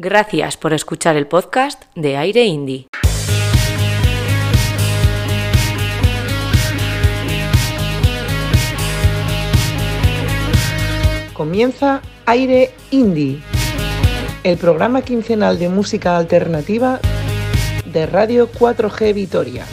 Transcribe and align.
Gracias 0.00 0.56
por 0.56 0.72
escuchar 0.72 1.16
el 1.16 1.26
podcast 1.26 1.82
de 1.96 2.16
Aire 2.16 2.44
Indie. 2.44 2.86
Comienza 11.32 12.00
Aire 12.26 12.70
Indie, 12.92 13.40
el 14.44 14.56
programa 14.56 15.02
quincenal 15.02 15.58
de 15.58 15.68
música 15.68 16.16
alternativa 16.16 17.00
de 17.84 18.06
Radio 18.06 18.48
4G 18.52 19.12
Vitoria. 19.14 19.64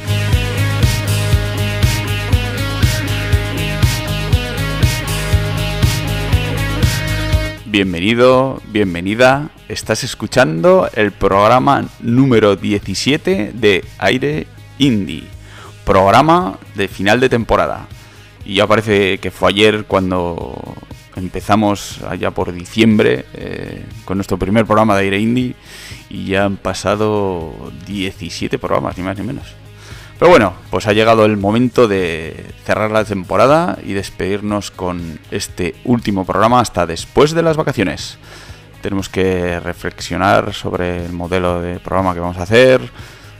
Bienvenido, 7.68 8.60
bienvenida. 8.71 9.52
Estás 9.68 10.04
escuchando 10.04 10.88
el 10.93 11.11
programa 11.11 11.86
número 12.00 12.55
17 12.55 13.51
de 13.55 13.83
Aire 13.97 14.46
Indie. 14.78 15.24
Programa 15.83 16.60
de 16.75 16.88
final 16.88 17.19
de 17.19 17.29
temporada. 17.29 17.88
Y 18.46 18.55
ya 18.55 18.68
parece 18.68 19.18
que 19.18 19.32
fue 19.32 19.50
ayer 19.50 19.86
cuando 19.86 20.61
empezamos 21.15 22.00
allá 22.07 22.29
por 22.29 22.54
diciembre 22.54 23.25
eh, 23.33 23.83
con 24.05 24.19
nuestro 24.19 24.38
primer 24.38 24.68
programa 24.68 24.96
de 24.97 25.05
Aire 25.05 25.19
Indie. 25.19 25.55
Y 26.11 26.25
ya 26.25 26.46
han 26.46 26.57
pasado 26.57 27.71
17 27.88 28.60
programas, 28.60 28.96
ni 29.00 29.04
más 29.04 29.18
ni 29.18 29.25
menos. 29.25 29.47
Pero 30.19 30.29
bueno, 30.29 30.54
pues 30.69 30.86
ha 30.86 30.93
llegado 30.93 31.25
el 31.25 31.38
momento 31.38 31.88
de 31.88 32.45
cerrar 32.66 32.91
la 32.91 33.03
temporada 33.03 33.80
y 33.83 33.94
despedirnos 33.94 34.69
con 34.69 35.19
este 35.31 35.73
último 35.86 36.23
programa 36.23 36.59
hasta 36.59 36.86
después 36.86 37.31
de 37.31 37.41
las 37.41 37.58
vacaciones. 37.58 38.19
Tenemos 38.86 39.09
que 39.09 39.59
reflexionar 39.59 40.53
sobre 40.53 41.08
el 41.08 41.12
modelo 41.12 41.59
de 41.59 41.80
programa 41.80 42.14
que 42.14 42.20
vamos 42.20 42.38
a 42.38 42.44
hacer, 42.44 42.88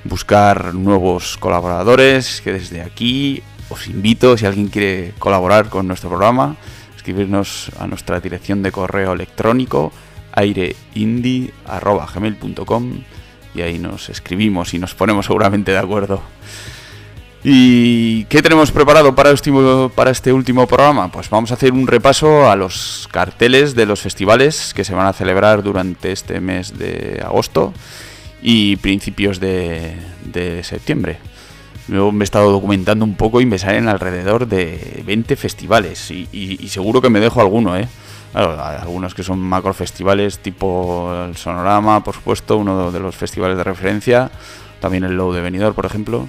buscar 0.04 0.73
nuevos 0.73 1.37
colaboradores, 1.37 2.41
que 2.41 2.52
desde 2.52 2.82
aquí 2.82 3.43
os 3.70 3.85
invito, 3.85 4.40
si 4.40 4.48
alguien 4.48 4.70
quiere 4.70 5.13
colaborar 5.20 5.70
con 5.70 5.87
nuestro 5.87 6.10
programa, 6.10 6.55
escribirnos 6.96 7.70
a 7.77 7.85
nuestra 7.85 8.20
dirección 8.20 8.63
de 8.63 8.71
correo 8.71 9.13
electrónico 9.13 9.91
aireindie.gmail.com 10.32 13.04
y 13.54 13.62
ahí 13.62 13.77
nos 13.77 14.09
escribimos 14.09 14.74
y 14.74 14.80
nos 14.80 14.96
ponemos 14.96 15.27
seguramente 15.27 15.74
de 15.74 15.77
acuerdo. 15.77 16.24
¿Y 17.48 18.24
qué 18.26 18.41
tenemos 18.41 18.71
preparado 18.71 19.13
para 19.13 19.29
este, 19.29 20.34
último 20.34 20.65
programa? 20.65 21.12
Pues 21.12 21.29
vamos 21.29 21.52
a 21.52 21.54
hacer 21.54 21.74
un 21.74 21.85
repaso 21.85 22.49
a 22.49 22.55
los 22.55 23.07
carteles 23.12 23.76
de 23.76 23.85
los 23.85 24.02
festivales 24.02 24.74
que 24.74 24.84
se 24.84 24.96
van 24.96 25.05
a 25.05 25.13
celebrar 25.13 25.62
durante 25.62 26.12
este 26.12 26.41
mes 26.41 26.76
de 26.76 27.21
agosto 27.24 27.71
y 28.41 28.77
principios 28.77 29.40
de, 29.40 29.96
septiembre. 30.63 31.20
Luego 31.87 32.12
me 32.12 32.24
he 32.24 32.26
estado 32.26 32.52
documentando 32.52 33.05
un 33.05 33.13
poco 33.13 33.40
y 33.41 33.46
me 33.46 33.59
salen 33.59 33.90
alrededor 33.90 34.48
de 34.48 35.04
20 35.05 35.35
festivales 35.35 36.09
y, 36.09 36.68
seguro 36.68 36.99
que 36.99 37.12
me 37.12 37.20
dejo 37.20 37.41
alguno, 37.41 37.77
¿eh? 37.77 37.87
algunos 38.34 39.13
que 39.13 39.21
son 39.21 39.40
macro 39.40 39.76
festivales 39.76 40.40
tipo 40.40 41.13
el 41.27 41.37
Sonorama, 41.37 42.04
por 42.04 42.15
supuesto, 42.15 42.57
uno 42.57 42.91
de 42.91 42.99
los 42.99 43.15
festivales 43.15 43.55
de 43.55 43.63
referencia, 43.63 44.32
también 44.80 45.04
el 45.04 45.15
Low 45.15 45.32
de 45.32 45.41
Benidorm, 45.41 45.76
por 45.76 45.85
ejemplo 45.85 46.27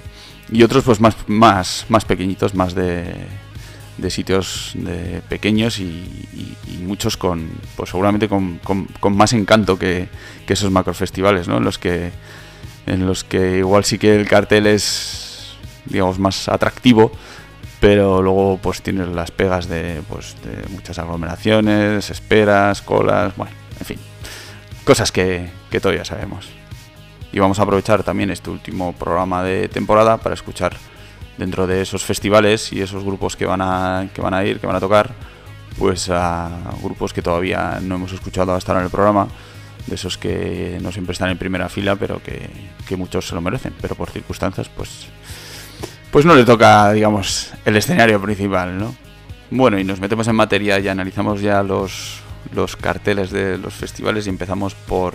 y 0.51 0.63
otros 0.63 0.83
pues 0.83 0.99
más, 0.99 1.15
más, 1.27 1.85
más 1.89 2.05
pequeñitos, 2.05 2.55
más 2.55 2.73
de, 2.73 3.13
de 3.97 4.09
sitios 4.09 4.71
de 4.75 5.21
pequeños 5.27 5.79
y, 5.79 6.55
muchos 6.81 7.17
con, 7.17 7.49
pues 7.75 7.89
seguramente 7.89 8.29
con, 8.29 8.59
con, 8.59 9.17
más 9.17 9.33
encanto 9.33 9.77
que, 9.77 10.07
que, 10.45 10.53
esos 10.53 10.71
macrofestivales, 10.71 11.49
¿no? 11.49 11.57
En 11.57 11.65
los 11.65 11.77
que 11.77 12.11
en 12.85 13.05
los 13.05 13.25
que 13.25 13.57
igual 13.57 13.83
sí 13.83 13.97
que 13.97 14.15
el 14.15 14.25
cartel 14.25 14.67
es 14.67 15.57
digamos 15.85 16.17
más 16.17 16.47
atractivo, 16.47 17.11
pero 17.81 18.21
luego 18.21 18.57
pues 18.61 18.81
tienes 18.81 19.09
las 19.09 19.31
pegas 19.31 19.67
de 19.67 20.01
pues 20.07 20.37
de 20.43 20.69
muchas 20.69 20.97
aglomeraciones, 20.97 22.09
esperas, 22.09 22.81
colas, 22.81 23.35
bueno, 23.35 23.51
en 23.79 23.85
fin, 23.85 23.99
cosas 24.85 25.11
que, 25.11 25.49
que 25.69 25.81
todavía 25.81 26.05
sabemos 26.05 26.56
y 27.31 27.39
vamos 27.39 27.59
a 27.59 27.63
aprovechar 27.63 28.03
también 28.03 28.31
este 28.31 28.49
último 28.49 28.93
programa 28.93 29.43
de 29.43 29.67
temporada 29.67 30.17
para 30.17 30.35
escuchar 30.35 30.75
dentro 31.37 31.67
de 31.67 31.81
esos 31.81 32.03
festivales 32.03 32.73
y 32.73 32.81
esos 32.81 33.03
grupos 33.03 33.35
que 33.35 33.45
van 33.45 33.61
a, 33.61 34.09
que 34.13 34.21
van 34.21 34.33
a 34.33 34.43
ir, 34.43 34.59
que 34.59 34.67
van 34.67 34.75
a 34.75 34.79
tocar, 34.79 35.11
pues 35.77 36.09
a 36.09 36.49
grupos 36.81 37.13
que 37.13 37.21
todavía 37.21 37.79
no 37.81 37.95
hemos 37.95 38.11
escuchado 38.11 38.53
hasta 38.53 38.71
ahora 38.71 38.81
en 38.81 38.85
el 38.85 38.91
programa, 38.91 39.27
de 39.85 39.95
esos 39.95 40.17
que 40.17 40.77
no 40.81 40.91
siempre 40.91 41.13
están 41.13 41.29
en 41.29 41.37
primera 41.37 41.69
fila, 41.69 41.95
pero 41.95 42.21
que, 42.21 42.49
muchos 42.95 43.27
se 43.27 43.35
lo 43.35 43.41
merecen, 43.41 43.73
pero 43.81 43.95
por 43.95 44.09
circunstancias, 44.09 44.69
pues, 44.69 45.07
pues 46.11 46.25
no 46.25 46.35
le 46.35 46.45
toca, 46.45 46.91
digamos, 46.91 47.51
el 47.65 47.75
escenario 47.75 48.21
principal, 48.21 48.77
¿no? 48.77 48.95
Bueno, 49.49 49.79
y 49.79 49.83
nos 49.83 49.99
metemos 49.99 50.27
en 50.27 50.35
materia 50.35 50.79
y 50.79 50.87
analizamos 50.87 51.41
ya 51.41 51.63
los, 51.63 52.19
los 52.53 52.75
carteles 52.75 53.31
de 53.31 53.57
los 53.57 53.73
festivales 53.73 54.25
y 54.25 54.29
empezamos 54.29 54.73
por 54.73 55.13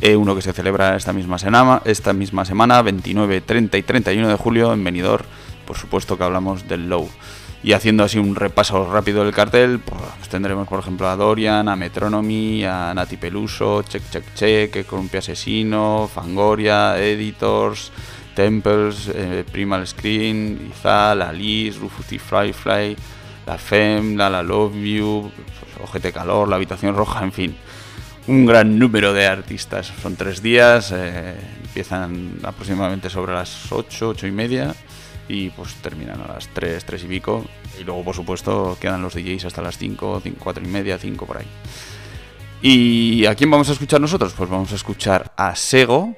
e 0.00 0.14
uno 0.16 0.34
que 0.34 0.42
se 0.42 0.52
celebra 0.52 0.96
esta 0.96 1.12
misma, 1.12 1.38
semana, 1.38 1.82
esta 1.84 2.12
misma 2.12 2.44
semana, 2.44 2.82
29, 2.82 3.40
30 3.40 3.78
y 3.78 3.82
31 3.82 4.28
de 4.28 4.36
julio 4.36 4.72
en 4.72 4.84
Benidorm. 4.84 5.24
Por 5.66 5.76
supuesto 5.76 6.16
que 6.16 6.24
hablamos 6.24 6.68
del 6.68 6.88
Low. 6.88 7.08
Y 7.62 7.72
haciendo 7.72 8.04
así 8.04 8.18
un 8.18 8.36
repaso 8.36 8.90
rápido 8.90 9.24
del 9.24 9.34
cartel, 9.34 9.80
pues 9.80 10.28
tendremos 10.28 10.68
por 10.68 10.78
ejemplo 10.78 11.08
a 11.08 11.16
Dorian, 11.16 11.68
a 11.68 11.74
Metronomy, 11.74 12.64
a 12.64 12.94
Nati 12.94 13.16
Peluso, 13.16 13.82
Check 13.82 14.02
Check 14.10 14.34
Check, 14.34 14.86
Columpia 14.86 15.18
Asesino, 15.18 16.08
Fangoria, 16.12 16.96
Editors, 17.02 17.90
Temples, 18.36 19.10
eh, 19.12 19.44
Primal 19.50 19.84
Screen, 19.88 20.70
Izal, 20.70 21.20
Alice, 21.20 21.80
Rufus 21.80 22.06
T. 22.06 22.20
Fly 22.20 22.52
Fly, 22.52 22.96
La 23.44 23.58
Femme, 23.58 24.16
La 24.16 24.40
Love 24.40 24.76
You, 24.76 25.32
Ojete 25.82 26.12
Calor, 26.12 26.48
La 26.48 26.56
Habitación 26.56 26.94
Roja, 26.94 27.24
en 27.24 27.32
fin 27.32 27.56
un 28.28 28.46
gran 28.46 28.78
número 28.78 29.12
de 29.12 29.26
artistas. 29.26 29.92
Son 30.02 30.14
tres 30.14 30.42
días, 30.42 30.92
eh, 30.94 31.34
empiezan 31.64 32.38
aproximadamente 32.42 33.10
sobre 33.10 33.32
las 33.32 33.72
8, 33.72 34.10
8 34.10 34.26
y 34.26 34.32
media 34.32 34.74
y 35.28 35.50
pues 35.50 35.74
terminan 35.76 36.20
a 36.20 36.34
las 36.34 36.48
3, 36.48 36.84
3 36.84 37.04
y 37.04 37.06
pico. 37.06 37.44
Y 37.80 37.84
luego, 37.84 38.04
por 38.04 38.14
supuesto, 38.14 38.76
quedan 38.80 39.02
los 39.02 39.14
DJs 39.14 39.46
hasta 39.46 39.62
las 39.62 39.78
5, 39.78 40.20
5 40.22 40.36
4 40.38 40.64
y 40.64 40.68
media, 40.68 40.98
5 40.98 41.26
por 41.26 41.38
ahí. 41.38 41.46
¿Y 42.60 43.24
a 43.26 43.34
quién 43.34 43.50
vamos 43.50 43.68
a 43.70 43.72
escuchar 43.72 44.00
nosotros? 44.00 44.34
Pues 44.36 44.50
vamos 44.50 44.72
a 44.72 44.74
escuchar 44.74 45.32
a 45.36 45.54
Sego, 45.56 46.14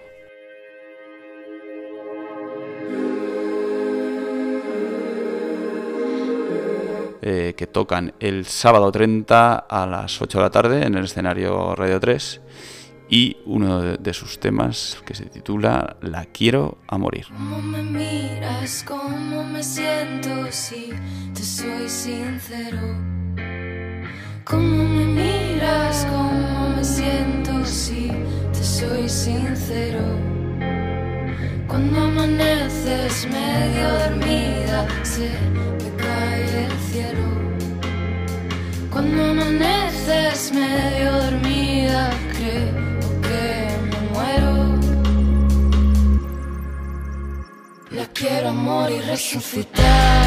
Eh, 7.22 7.54
que 7.54 7.66
tocan 7.66 8.14
el 8.18 8.46
sábado 8.46 8.90
30 8.90 9.54
a 9.54 9.86
las 9.86 10.22
8 10.22 10.38
de 10.38 10.42
la 10.42 10.50
tarde 10.50 10.86
en 10.86 10.94
el 10.94 11.04
escenario 11.04 11.74
Radio 11.74 12.00
3 12.00 12.40
y 13.10 13.36
uno 13.44 13.82
de, 13.82 14.14
sus 14.14 14.40
temas 14.40 14.96
que 15.04 15.14
se 15.14 15.26
titula 15.26 15.96
La 16.00 16.24
quiero 16.24 16.78
a 16.86 16.96
morir. 16.96 17.26
¿Cómo 17.28 17.60
me 17.60 17.82
miras? 17.82 18.84
¿Cómo 18.86 19.44
me 19.44 19.62
siento 19.62 20.30
si 20.50 20.94
te 21.34 21.42
soy 21.42 21.88
sincero? 21.88 22.78
¿Cómo 24.44 24.84
me 24.84 25.04
miras? 25.04 26.06
¿Cómo 26.08 26.70
me 26.70 26.84
siento 26.84 27.66
si 27.66 28.10
te 28.52 28.64
soy 28.64 29.08
sincero? 29.08 30.00
Cuando 31.66 32.00
amaneces 32.00 33.28
medio 33.30 33.88
dormida, 33.98 34.88
se 35.02 35.28
cae 35.96 35.99
el 36.64 36.78
cielo. 36.90 37.26
Cuando 38.90 39.24
amaneces 39.30 40.52
medio 40.52 41.12
dormida, 41.24 42.10
creo 42.36 43.08
que 43.26 43.42
me 43.90 44.00
muero. 44.12 44.54
La 47.90 48.06
quiero 48.18 48.52
morir 48.52 49.02
y 49.02 49.06
resucitar. 49.06 50.26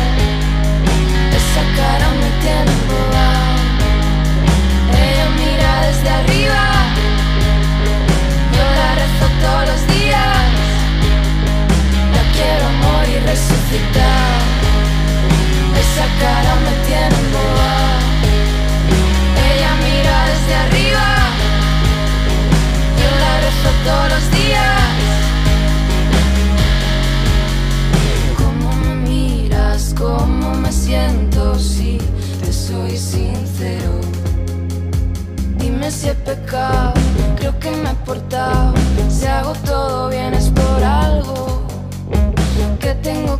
Esa 1.40 1.64
cara 1.80 2.08
me 2.22 2.30
tiene 2.44 2.72
embobado. 2.80 3.54
Ella 5.04 5.28
mira 5.42 5.72
desde 5.88 6.10
arriba. 6.20 6.64
Yo 8.56 8.66
la 8.80 8.90
rezo 9.02 9.26
todos 9.44 9.66
los 9.72 9.82
días. 9.96 10.52
La 12.16 12.24
quiero 12.36 12.66
morir 12.86 13.22
y 13.22 13.26
resucitar 13.28 14.53
esa 15.86 16.08
cara 16.24 16.54
me 16.66 16.74
tiene 16.88 17.20
boba. 17.34 17.74
Ella 19.50 19.72
mira 19.86 20.16
desde 20.32 20.54
arriba, 20.66 21.06
yo 23.00 23.10
la 23.24 23.34
rezo 23.46 23.70
todos 23.88 24.08
los 24.14 24.26
días. 24.40 24.82
¿Cómo 28.42 28.68
me 28.84 28.94
miras? 29.08 29.94
¿Cómo 29.98 30.48
me 30.56 30.72
siento? 30.72 31.42
Si 31.60 31.98
te 32.42 32.52
soy 32.52 32.98
sincero, 32.98 33.92
dime 35.58 35.92
si 35.92 36.10
he 36.10 36.16
pecado. 36.16 36.94
creo 37.38 37.60
que 37.60 37.72
me 37.72 37.90
he 37.92 37.96
portado. 38.06 38.74
Si 39.10 39.26
hago 39.26 39.54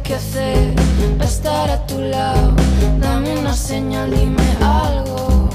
que 0.04 0.16
hacer 0.16 0.74
para 1.18 1.30
estar 1.30 1.70
a 1.70 1.86
tu 1.88 1.98
lado? 2.00 2.54
Dame 3.00 3.40
una 3.40 3.54
señal, 3.54 4.12
dime 4.12 4.44
algo. 4.60 5.50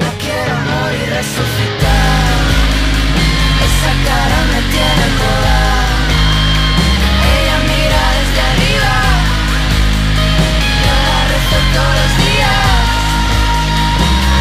No 0.00 0.08
quiero 0.22 0.54
morir 0.68 1.08
resucitar. 1.18 2.40
Esa 3.66 3.92
cara 4.08 4.38
me 4.52 4.60
tiene 4.74 5.06
toda. 5.22 5.58
Ella 7.34 7.56
mira 7.70 8.02
desde 8.18 8.40
arriba. 8.50 8.94
Yo 10.84 10.94
la 11.08 11.20
rezo 11.32 11.58
todos 11.74 11.94
los 12.00 12.12
días. 12.24 12.66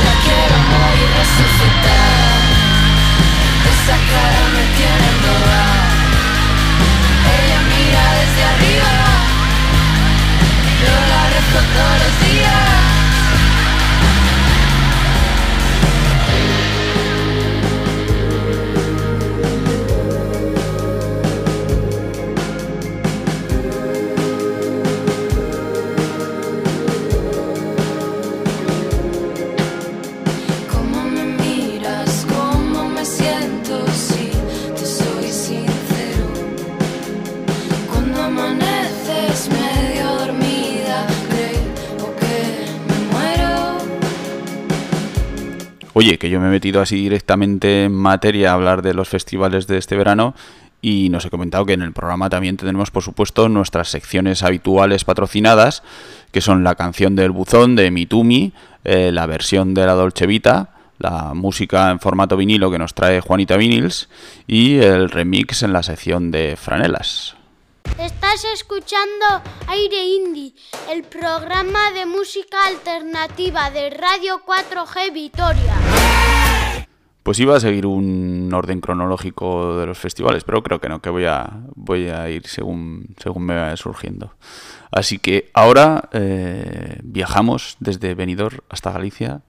La 0.05 0.13
quiero 0.25 0.57
morir 0.73 1.09
resucitar. 1.19 2.39
Esa 3.71 3.95
cara 4.11 4.41
me 4.55 4.63
tiene 4.75 4.88
la 11.53 12.28
Oye, 45.99 46.17
que 46.17 46.29
yo 46.29 46.39
me 46.39 46.47
he 46.47 46.49
metido 46.49 46.79
así 46.79 46.95
directamente 46.95 47.83
en 47.83 47.93
materia 47.93 48.51
a 48.51 48.53
hablar 48.53 48.81
de 48.81 48.93
los 48.93 49.09
festivales 49.09 49.67
de 49.67 49.77
este 49.77 49.97
verano 49.97 50.33
y 50.81 51.09
nos 51.09 51.25
he 51.25 51.29
comentado 51.29 51.65
que 51.65 51.73
en 51.73 51.81
el 51.81 51.91
programa 51.91 52.29
también 52.29 52.55
tenemos, 52.55 52.89
por 52.89 53.03
supuesto, 53.03 53.49
nuestras 53.49 53.89
secciones 53.89 54.41
habituales 54.41 55.03
patrocinadas, 55.03 55.83
que 56.31 56.39
son 56.39 56.63
la 56.63 56.75
canción 56.75 57.17
del 57.17 57.31
buzón 57.31 57.75
de 57.75 57.91
Mitumi, 57.91 58.53
eh, 58.85 59.11
la 59.11 59.25
versión 59.25 59.73
de 59.73 59.85
la 59.85 59.93
Dolce 59.93 60.25
Vita, 60.25 60.69
la 60.99 61.33
música 61.33 61.91
en 61.91 61.99
formato 61.99 62.37
vinilo 62.37 62.71
que 62.71 62.79
nos 62.79 62.93
trae 62.93 63.19
Juanita 63.19 63.57
Vinils 63.57 64.07
y 64.47 64.77
el 64.77 65.09
remix 65.09 65.63
en 65.63 65.73
la 65.73 65.83
sección 65.83 66.31
de 66.31 66.55
franelas. 66.55 67.35
Estás 67.97 68.45
escuchando 68.53 69.25
Aire 69.67 70.03
Indie, 70.03 70.53
el 70.89 71.03
programa 71.03 71.91
de 71.91 72.05
música 72.05 72.57
alternativa 72.67 73.69
de 73.71 73.89
Radio 73.89 74.41
4G 74.45 75.13
Vitoria. 75.13 75.75
Pues 77.23 77.39
iba 77.39 77.55
a 77.55 77.59
seguir 77.59 77.85
un 77.85 78.51
orden 78.53 78.81
cronológico 78.81 79.77
de 79.77 79.85
los 79.85 79.97
festivales, 79.97 80.43
pero 80.43 80.63
creo 80.63 80.79
que 80.79 80.89
no, 80.89 81.01
que 81.01 81.09
voy 81.09 81.25
a, 81.25 81.59
voy 81.75 82.07
a 82.07 82.29
ir 82.29 82.47
según, 82.47 83.15
según 83.17 83.43
me 83.43 83.55
vaya 83.55 83.77
surgiendo. 83.77 84.33
Así 84.91 85.19
que 85.19 85.51
ahora 85.53 86.09
eh, 86.11 86.99
viajamos 87.03 87.77
desde 87.79 88.15
Benidorm 88.15 88.59
hasta 88.69 88.91
Galicia. 88.91 89.41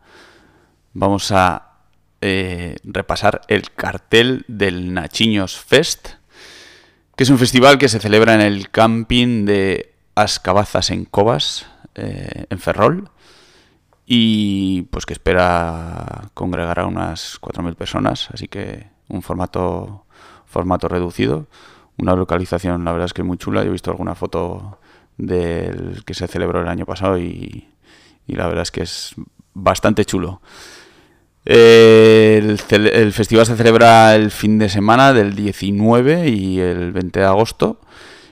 Vamos 0.93 1.33
a 1.33 1.71
eh, 2.21 2.77
repasar 2.85 3.41
el 3.49 3.71
cartel 3.71 4.45
del 4.47 4.93
Nachiños 4.93 5.57
Fest, 5.57 6.20
que 7.21 7.25
es 7.25 7.29
un 7.29 7.37
festival 7.37 7.77
que 7.77 7.91
se 7.91 7.99
celebra 7.99 8.35
en 8.35 8.41
el 8.41 8.71
camping 8.71 9.45
de 9.45 9.93
Ascabazas 10.15 10.91
en 10.91 11.05
Cobas, 11.05 11.67
eh, 11.95 12.47
en 12.49 12.59
Ferrol 12.59 13.11
y 14.07 14.85
pues 14.91 15.05
que 15.05 15.13
espera 15.13 16.31
congregar 16.33 16.81
a 16.81 16.87
unas 16.87 17.39
4.000 17.43 17.75
personas, 17.75 18.31
así 18.33 18.49
que 18.49 18.87
un 19.09 19.21
formato 19.21 20.07
formato 20.47 20.89
reducido, 20.89 21.47
una 21.99 22.17
localización 22.17 22.87
la 22.87 22.93
verdad 22.93 23.05
es 23.05 23.13
que 23.13 23.23
muy 23.23 23.37
chula, 23.37 23.65
yo 23.65 23.69
he 23.69 23.73
visto 23.73 23.91
alguna 23.91 24.15
foto 24.15 24.79
del 25.19 26.03
que 26.07 26.15
se 26.15 26.27
celebró 26.27 26.63
el 26.63 26.69
año 26.69 26.87
pasado 26.87 27.19
y, 27.19 27.69
y 28.27 28.35
la 28.35 28.47
verdad 28.47 28.63
es 28.63 28.71
que 28.71 28.81
es 28.81 29.15
bastante 29.53 30.07
chulo. 30.07 30.41
El, 31.45 32.59
festival 33.13 33.47
se 33.47 33.57
celebra 33.57 34.15
el 34.15 34.31
fin 34.31 34.59
de 34.59 34.69
semana 34.69 35.13
del 35.13 35.35
19 35.35 36.29
y 36.29 36.61
el 36.61 36.93
20 36.93 37.21
de 37.21 37.27
agosto. 37.27 37.81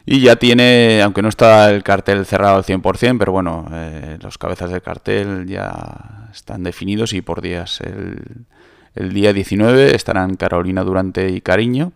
Y 0.04 0.20
ya 0.20 0.36
tiene, 0.36 1.02
aunque 1.02 1.20
no 1.22 1.28
está 1.28 1.70
el 1.70 1.82
cartel 1.82 2.24
cerrado 2.24 2.56
al 2.56 2.64
100%, 2.64 3.18
pero 3.18 3.32
bueno, 3.32 3.68
eh, 3.72 4.18
los 4.22 4.38
cabezas 4.38 4.70
del 4.70 4.80
cartel 4.80 5.46
ya 5.46 6.28
están 6.32 6.62
definidos 6.62 7.12
y 7.12 7.20
por 7.20 7.42
días. 7.42 7.80
El, 7.80 9.12
día 9.12 9.32
19 9.32 9.94
estarán 9.94 10.34
Carolina 10.36 10.82
Durante 10.82 11.28
y 11.30 11.40
Cariño. 11.40 11.92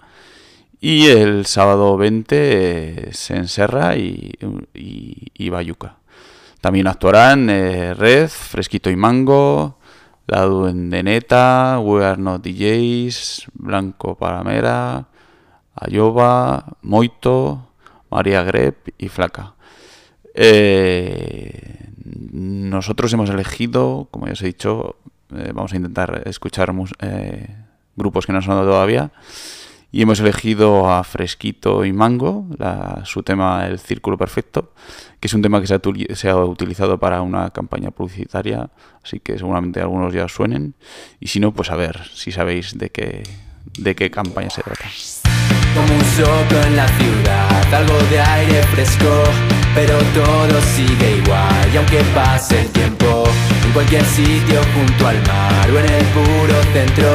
Y 0.80 1.06
el 1.06 1.46
sábado 1.46 1.96
20 1.96 3.08
eh, 3.08 3.12
se 3.12 3.44
y, 3.96 4.32
y 5.34 5.48
Bayuca. 5.48 5.96
También 6.62 6.86
actuarán 6.86 7.50
eh, 7.50 7.92
Red, 7.92 8.28
Fresquito 8.28 8.88
y 8.88 8.94
Mango, 8.94 9.78
La 10.32 10.46
Duendeneta, 10.46 11.78
We 11.78 12.02
Are 12.02 12.16
Not 12.16 12.42
DJs, 12.42 13.48
Blanco 13.52 14.14
Palamera, 14.16 15.04
Ayoba, 15.74 16.78
Moito, 16.80 17.68
María 18.08 18.42
Grep 18.42 18.94
y 18.96 19.08
Flaca. 19.08 19.52
Eh, 20.32 21.90
nosotros 22.32 23.12
hemos 23.12 23.28
elegido, 23.28 24.08
como 24.10 24.24
ya 24.24 24.32
os 24.32 24.40
he 24.40 24.46
dicho, 24.46 24.96
eh, 25.36 25.52
vamos 25.52 25.74
a 25.74 25.76
intentar 25.76 26.22
escuchar 26.24 26.72
eh, 27.00 27.54
grupos 27.94 28.24
que 28.24 28.32
no 28.32 28.38
han 28.38 28.42
sonado 28.42 28.64
todavía. 28.64 29.12
Y 29.94 30.00
hemos 30.02 30.18
elegido 30.20 30.90
a 30.90 31.04
Fresquito 31.04 31.84
y 31.84 31.92
Mango, 31.92 32.46
la- 32.58 33.02
su 33.04 33.22
tema 33.22 33.66
El 33.66 33.78
Círculo 33.78 34.16
Perfecto, 34.16 34.72
que 35.20 35.28
es 35.28 35.34
un 35.34 35.42
tema 35.42 35.60
que 35.60 35.66
se 35.66 35.74
ha, 35.74 35.80
se 36.14 36.30
ha 36.30 36.36
utilizado 36.36 36.98
para 36.98 37.20
una 37.20 37.50
campaña 37.50 37.90
publicitaria, 37.90 38.70
así 39.04 39.20
que 39.20 39.36
seguramente 39.36 39.80
algunos 39.82 40.14
ya 40.14 40.24
os 40.24 40.32
suenen. 40.32 40.74
Y 41.20 41.26
si 41.28 41.40
no, 41.40 41.52
pues 41.52 41.70
a 41.70 41.76
ver 41.76 42.00
si 42.14 42.32
sabéis 42.32 42.78
de 42.78 42.88
qué, 42.88 43.22
de 43.78 43.94
qué 43.94 44.10
campaña 44.10 44.48
se 44.50 44.62
trata. 44.62 44.84
Como 45.74 45.94
un 45.94 46.04
soplo 46.04 46.62
en 46.66 46.76
la 46.76 46.86
ciudad, 46.86 47.74
algo 47.74 47.98
de 48.10 48.20
aire 48.20 48.62
fresco, 48.74 49.24
pero 49.74 49.96
todo 50.14 50.60
sigue 50.76 51.16
igual. 51.16 51.68
Y 51.72 51.76
aunque 51.78 52.02
pase 52.14 52.60
el 52.60 52.68
tiempo, 52.68 53.24
en 53.64 53.72
cualquier 53.72 54.04
sitio 54.04 54.60
junto 54.74 55.08
al 55.08 55.16
mar 55.26 55.70
o 55.70 55.78
en 55.78 55.86
el 55.86 56.04
puro 56.06 56.62
centro, 56.74 57.08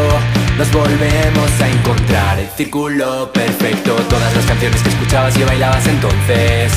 nos 0.57 0.71
volvemos 0.71 1.51
a 1.61 1.67
encontrar. 1.67 2.39
El 2.39 2.49
círculo 2.57 3.31
perfecto, 3.31 3.95
todas 4.09 4.35
las 4.35 4.45
canciones 4.45 4.81
que 4.81 4.89
escuchabas 4.89 5.37
y 5.37 5.43
bailabas 5.43 5.85
entonces. 5.85 6.73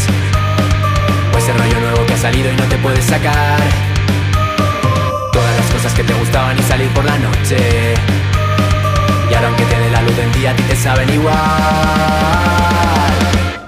O 1.34 1.38
ese 1.38 1.52
rollo 1.54 1.80
nuevo 1.80 2.04
que 2.04 2.12
ha 2.12 2.18
salido 2.18 2.52
y 2.52 2.56
no 2.56 2.64
te 2.64 2.76
puedes 2.76 3.04
sacar. 3.06 3.58
Todas 5.32 5.56
las 5.56 5.70
cosas 5.70 5.94
que 5.94 6.04
te 6.04 6.12
gustaban 6.12 6.58
y 6.58 6.62
salir 6.62 6.88
por 6.88 7.06
la 7.06 7.18
noche. 7.18 7.94
Y 9.30 9.34
ahora 9.34 9.48
aunque 9.48 9.64
te 9.64 9.78
dé 9.78 9.90
la 9.90 10.02
luz 10.02 10.16
del 10.16 10.32
día 10.32 10.50
a 10.50 10.56
ti 10.56 10.62
te 10.64 10.76
saben 10.76 11.08
igual. 11.08 11.36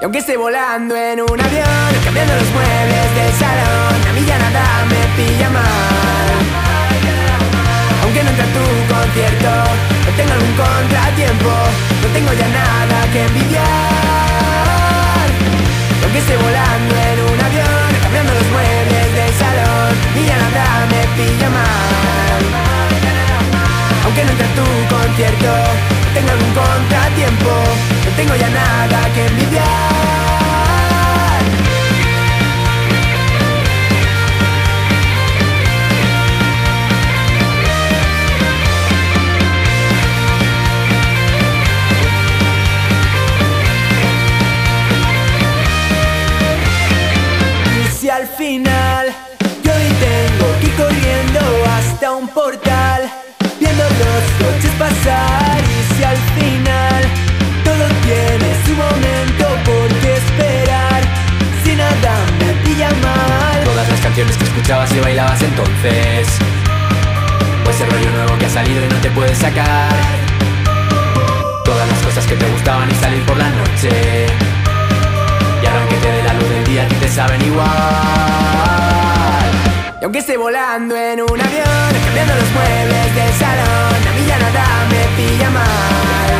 Y 0.00 0.04
aunque 0.04 0.18
esté 0.18 0.36
volando 0.36 0.96
en 0.96 1.20
un 1.20 1.40
avión 1.40 1.92
Cambiando 2.04 2.34
los 2.34 2.50
muebles 2.50 3.14
del 3.14 3.32
salón 3.38 3.94
A 4.08 4.12
mí 4.12 4.24
ya 4.26 4.36
nada 4.36 4.84
me 4.90 5.06
pilla 5.14 5.48
mal. 5.48 5.62
Aunque 8.02 8.24
no 8.24 8.30
entre 8.30 8.42
a 8.42 8.46
tu 8.50 8.64
concierto 8.92 9.48
No 10.04 10.10
tengo 10.16 10.32
algún 10.32 10.54
contratiempo 10.58 11.50
No 12.02 12.08
tengo 12.12 12.32
ya 12.32 12.48
nada 12.48 13.06
que 13.12 13.22
envidiar. 13.22 15.28
Y 16.00 16.02
aunque 16.02 16.18
esté 16.18 16.36
volando 16.36 16.96
en 16.98 17.20
un 17.30 17.40
avión 17.46 17.94
Cambiando 18.02 18.34
los 18.34 18.46
muebles 18.50 19.14
del 19.14 19.32
salón 19.38 19.94
Y 20.18 20.26
ya 20.26 20.36
nada 20.36 20.82
me 20.90 21.06
pilla 21.14 21.46
mal 21.48 22.21
aunque 24.12 24.24
no 24.24 24.32
esté 24.32 24.44
en 24.44 24.54
tu 24.54 24.94
concierto. 24.94 25.52
Tengo 26.14 26.30
algún 26.30 26.52
contratiempo, 26.52 27.50
no 28.04 28.10
tengo 28.16 28.36
ya 28.36 28.50
nada 28.50 29.08
que 29.14 29.26
envidiar. 29.26 29.62
Y 47.80 47.98
si 47.98 48.10
al 48.10 48.26
final 48.26 49.06
yo 49.64 49.72
hoy 49.72 49.88
tengo 50.00 50.60
que 50.60 50.66
ir 50.66 50.74
corriendo 50.76 51.40
hasta 51.76 52.12
un 52.12 52.28
portal 52.28 52.81
noches 54.62 54.78
pasar 54.78 55.60
y 55.60 55.94
si 55.94 56.04
al 56.04 56.16
final 56.16 57.02
todo 57.64 57.86
tiene 58.02 58.54
su 58.64 58.74
momento 58.74 59.46
por 59.64 59.88
qué 60.00 60.16
esperar 60.16 61.02
si 61.64 61.74
nada 61.74 62.14
me 62.38 62.52
pilla 62.64 62.88
mal. 63.02 63.64
Todas 63.64 63.88
las 63.88 64.00
canciones 64.00 64.36
que 64.36 64.44
escuchabas 64.44 64.92
y 64.92 65.00
bailabas 65.00 65.42
entonces. 65.42 66.28
Pues 67.64 67.80
el 67.80 67.90
rollo 67.90 68.10
nuevo 68.10 68.38
que 68.38 68.46
ha 68.46 68.50
salido 68.50 68.84
y 68.84 68.88
no 68.88 68.96
te 68.96 69.10
puedes 69.10 69.38
sacar. 69.38 69.92
Todas 71.64 71.88
las 71.88 71.98
cosas 72.00 72.26
que 72.26 72.36
te 72.36 72.46
gustaban 72.46 72.90
y 72.90 72.94
salir 72.94 73.22
por 73.22 73.36
la 73.36 73.48
noche. 73.48 74.26
Y 75.62 75.66
ahora 75.66 75.88
que 75.88 75.96
te 75.96 76.08
dé 76.08 76.22
la 76.22 76.34
luz 76.34 76.48
del 76.48 76.64
día 76.64 76.82
a 76.84 76.88
ti 76.88 76.94
te 76.96 77.08
saben 77.08 77.42
igual. 77.42 79.01
Y 80.02 80.04
aunque 80.04 80.18
esté 80.18 80.36
volando 80.36 80.96
en 80.96 81.22
un 81.22 81.40
avión 81.40 81.90
Cambiando 82.04 82.34
los 82.34 82.50
muebles 82.50 83.14
del 83.14 83.32
salón 83.38 83.94
A 84.02 84.12
mí 84.18 84.26
ya 84.26 84.36
nada 84.36 84.64
me 84.90 84.98
pilla 85.14 85.48
mal. 85.48 86.30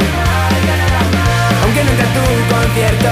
Aunque 1.63 1.85
no 1.85 1.91
entre 1.93 2.03
a 2.03 2.11
tu 2.11 2.27
concierto 2.51 3.11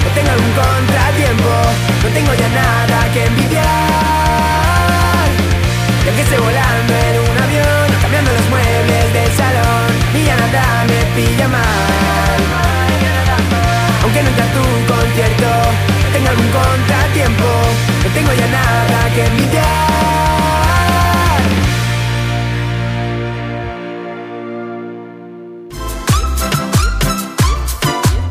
O 0.00 0.08
tenga 0.16 0.32
algún 0.32 0.52
contratiempo 0.56 1.52
No 2.00 2.08
tengo 2.16 2.32
ya 2.32 2.48
nada 2.48 3.12
que 3.12 3.26
envidiar. 3.26 3.66
Y 6.00 6.08
aunque 6.08 6.22
esté 6.22 6.38
volando 6.38 6.92
en 6.96 7.20
un 7.20 7.36
avión 7.36 7.86
Cambiando 8.00 8.32
los 8.32 8.48
muebles 8.48 9.12
del 9.12 9.32
salón 9.36 9.88
Y 10.16 10.24
ya 10.24 10.34
nada 10.34 10.86
me 10.88 11.00
pilla 11.12 11.46
mal. 11.46 12.40
Aunque 14.00 14.22
no 14.22 14.28
entre 14.30 14.44
a 14.44 14.52
tu 14.56 14.64
concierto 14.88 15.99
O 16.10 16.12
tenga 16.12 16.30
algún 16.30 16.50
contratiempo 16.50 17.44
No 18.02 18.10
tengo 18.14 18.32
ya 18.32 18.46
nada 18.48 19.14
que 19.14 19.26
envidiar 19.26 19.90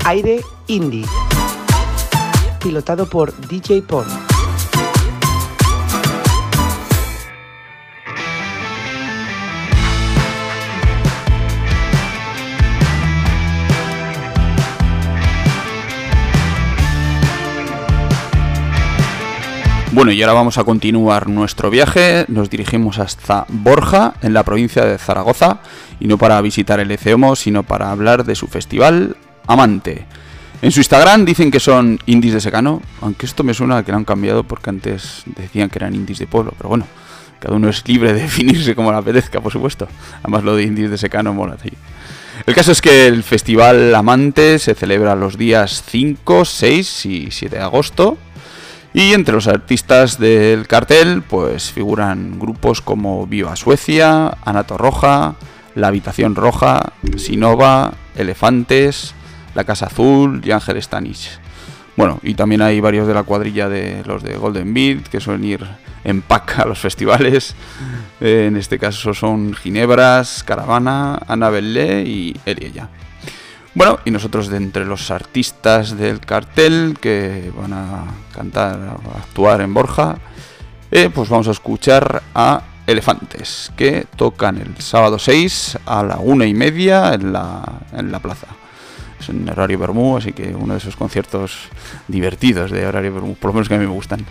Aire 0.06 0.44
Indie. 0.66 1.06
Pilotado 2.60 3.08
por 3.08 3.32
DJ 3.48 3.84
Pon. 3.84 4.29
Bueno, 20.00 20.14
y 20.14 20.22
ahora 20.22 20.32
vamos 20.32 20.58
a 20.58 20.64
continuar 20.64 21.28
nuestro 21.28 21.70
viaje. 21.70 22.24
Nos 22.30 22.50
dirigimos 22.50 23.00
hasta 23.00 23.46
Borja, 23.50 24.14
en 24.22 24.32
la 24.34 24.44
provincia 24.44 24.86
de 24.86 24.98
Zaragoza, 24.98 25.60
y 26.00 26.08
no 26.08 26.18
para 26.18 26.40
visitar 26.40 26.80
el 26.80 26.90
ECEOMO, 26.90 27.36
sino 27.36 27.64
para 27.64 27.92
hablar 27.92 28.24
de 28.24 28.34
su 28.34 28.48
festival 28.48 29.18
Amante. 29.46 30.06
En 30.62 30.72
su 30.72 30.80
Instagram 30.80 31.26
dicen 31.26 31.52
que 31.52 31.60
son 31.60 32.00
indies 32.06 32.36
de 32.36 32.40
secano, 32.40 32.82
aunque 33.02 33.26
esto 33.26 33.44
me 33.44 33.54
suena 33.54 33.76
a 33.76 33.84
que 33.84 33.92
lo 33.92 33.98
han 33.98 34.06
cambiado 34.06 34.46
porque 34.46 34.70
antes 34.70 35.24
decían 35.26 35.68
que 35.68 35.80
eran 35.80 35.94
indies 35.94 36.20
de 36.20 36.28
pueblo, 36.28 36.54
pero 36.56 36.70
bueno, 36.70 36.88
cada 37.42 37.58
uno 37.58 37.68
es 37.68 37.86
libre 37.86 38.14
de 38.14 38.22
definirse 38.22 38.76
como 38.76 38.94
le 38.94 39.00
apetezca, 39.00 39.42
por 39.42 39.52
supuesto. 39.52 39.90
Además 40.24 40.46
lo 40.46 40.56
de 40.56 40.64
indies 40.64 40.92
de 40.92 40.98
secano 40.98 41.34
mola. 41.34 41.58
El 42.46 42.56
caso 42.56 42.72
es 42.72 42.82
que 42.82 43.08
el 43.08 43.22
festival 43.24 43.94
Amante 43.94 44.60
se 44.60 44.76
celebra 44.76 45.14
los 45.16 45.38
días 45.38 45.84
5, 45.90 46.46
6 46.46 47.06
y 47.06 47.32
7 47.32 47.58
de 47.58 47.62
agosto. 47.62 48.18
Y 48.94 49.14
entre 49.14 49.36
los 49.36 49.48
artistas 49.48 50.18
del 50.20 50.68
cartel, 50.68 51.22
pues 51.22 51.72
figuran 51.72 52.40
grupos 52.40 52.82
como 52.82 53.28
Viva 53.28 53.56
Suecia, 53.56 54.38
Anato 54.44 54.78
Roja, 54.78 55.36
La 55.76 55.88
Habitación 55.90 56.36
Roja, 56.36 56.94
Sinova, 57.18 57.94
Elefantes, 58.16 59.14
La 59.54 59.64
Casa 59.64 59.86
Azul 59.86 60.42
y 60.44 60.52
Ángel 60.52 60.82
Stanich. 60.82 61.40
Bueno, 61.96 62.20
y 62.24 62.34
también 62.34 62.62
hay 62.62 62.80
varios 62.80 63.08
de 63.08 63.14
la 63.14 63.24
cuadrilla 63.24 63.70
de 63.70 64.04
los 64.06 64.24
de 64.24 64.38
Golden 64.38 64.74
Beat 64.74 65.08
que 65.08 65.20
suelen 65.20 65.44
ir 65.44 65.68
en 66.04 66.22
pack 66.22 66.60
a 66.60 66.66
los 66.66 66.80
festivales. 66.80 67.56
Eh, 68.22 68.48
en 68.48 68.58
este 68.58 68.80
caso 68.80 69.14
son 69.14 69.54
Ginebras, 69.54 70.44
Caravana, 70.44 71.20
Ana 71.28 71.50
Bellé 71.50 72.04
y 72.04 72.36
Eliella. 72.46 72.90
Bueno, 73.76 74.00
y 74.04 74.12
nosotros 74.12 74.48
de 74.48 74.58
entre 74.58 74.86
los 74.86 75.12
artistas 75.12 75.96
del 75.96 76.20
cartel 76.20 76.98
que 77.00 77.52
van 77.56 77.74
a 77.74 78.06
cantar, 78.34 78.80
a 78.80 79.18
actuar 79.20 79.62
en 79.62 79.74
Borja, 79.74 80.18
eh, 80.92 81.10
pues 81.14 81.30
vamos 81.30 81.48
a 81.48 81.52
escuchar 81.52 82.24
a 82.34 82.64
Elefantes, 82.88 83.72
que 83.78 84.08
tocan 84.16 84.58
el 84.58 84.82
sábado 84.82 85.20
6 85.20 85.78
a 85.86 86.02
la 86.02 86.18
una 86.18 86.48
y 86.48 86.56
media 86.56 87.14
en 87.14 87.32
la, 87.32 87.64
en 87.94 88.12
la 88.12 88.20
plaza. 88.20 88.48
Es 89.20 89.30
en 89.30 89.48
horario 89.48 89.78
Bermú, 89.78 90.18
así 90.18 90.34
que 90.34 90.56
uno 90.56 90.74
de 90.74 90.80
esos 90.80 90.96
conciertos 90.96 91.70
divertidos 92.08 92.72
de 92.72 92.88
horario 92.88 93.14
Bermú, 93.14 93.36
por 93.36 93.50
lo 93.50 93.54
menos 93.54 93.70
que 93.70 93.76
a 93.76 93.78
mí 93.78 93.86
me 93.86 93.94
gustan. 93.94 94.26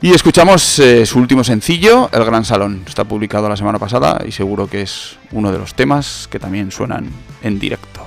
Y 0.00 0.12
escuchamos 0.12 0.78
eh, 0.78 1.04
su 1.04 1.18
último 1.18 1.42
sencillo, 1.42 2.10
El 2.12 2.24
Gran 2.24 2.44
Salón. 2.44 2.84
Está 2.86 3.04
publicado 3.04 3.48
la 3.48 3.56
semana 3.56 3.80
pasada 3.80 4.22
y 4.24 4.30
seguro 4.30 4.68
que 4.68 4.82
es 4.82 5.16
uno 5.32 5.50
de 5.50 5.58
los 5.58 5.74
temas 5.74 6.28
que 6.30 6.38
también 6.38 6.70
suenan 6.70 7.10
en 7.42 7.58
directo. 7.58 8.06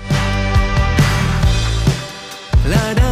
La 2.67 2.89
araña 2.89 3.08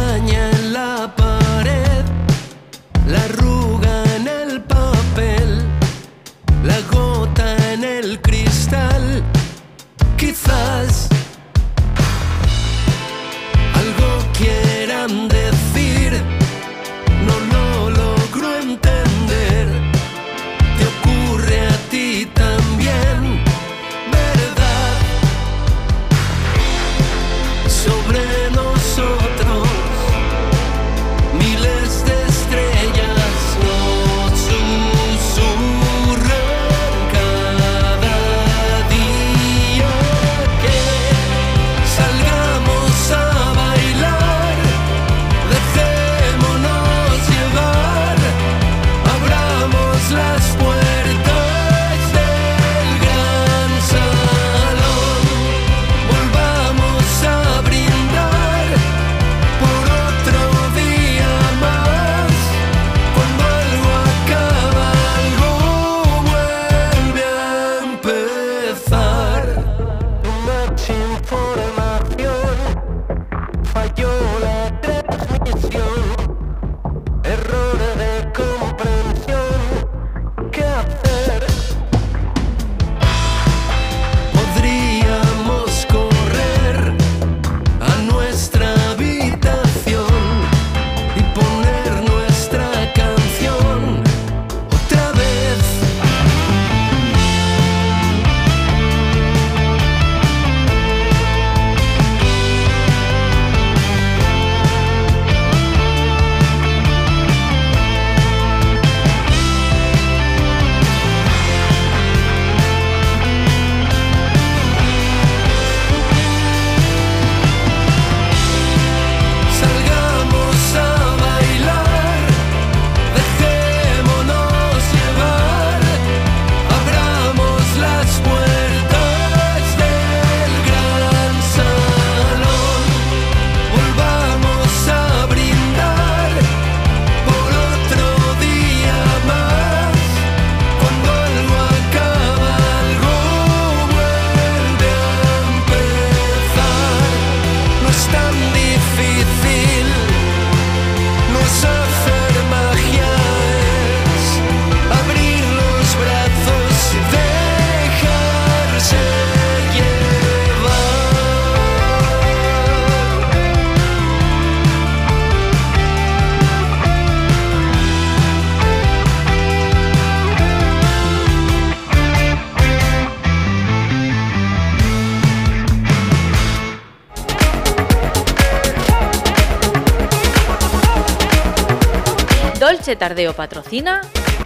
Tardeo 182.98 183.32
patrocina 183.32 184.02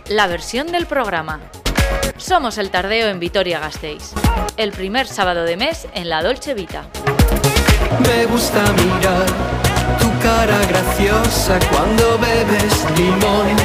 la 0.09 0.27
versión 0.27 0.71
del 0.71 0.85
programa. 0.85 1.41
Somos 2.19 2.59
el 2.59 2.71
Tardeo 2.71 3.09
en 3.09 3.19
Vitoria-Gasteiz, 3.19 4.13
el 4.59 4.73
primer 4.73 5.07
sábado 5.07 5.45
de 5.45 5.57
mes 5.57 5.89
en 5.95 6.11
la 6.11 6.23
Dolce 6.23 6.53
Vita. 6.53 6.85
Me 8.07 8.27
gusta 8.27 8.63
mirar 8.73 9.27
tu 9.99 10.11
cara 10.23 10.59
graciosa 10.67 11.59
cuando 11.71 12.19
bebes 12.19 12.87
limón. 12.99 13.57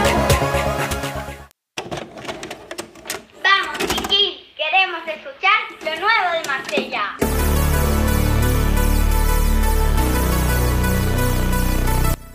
Vamos, 3.43 3.77
chiquis, 3.79 4.37
queremos 4.55 5.01
escuchar 5.05 5.59
lo 5.81 5.99
nuevo 5.99 6.31
de 6.31 6.47
Marsella. 6.47 7.17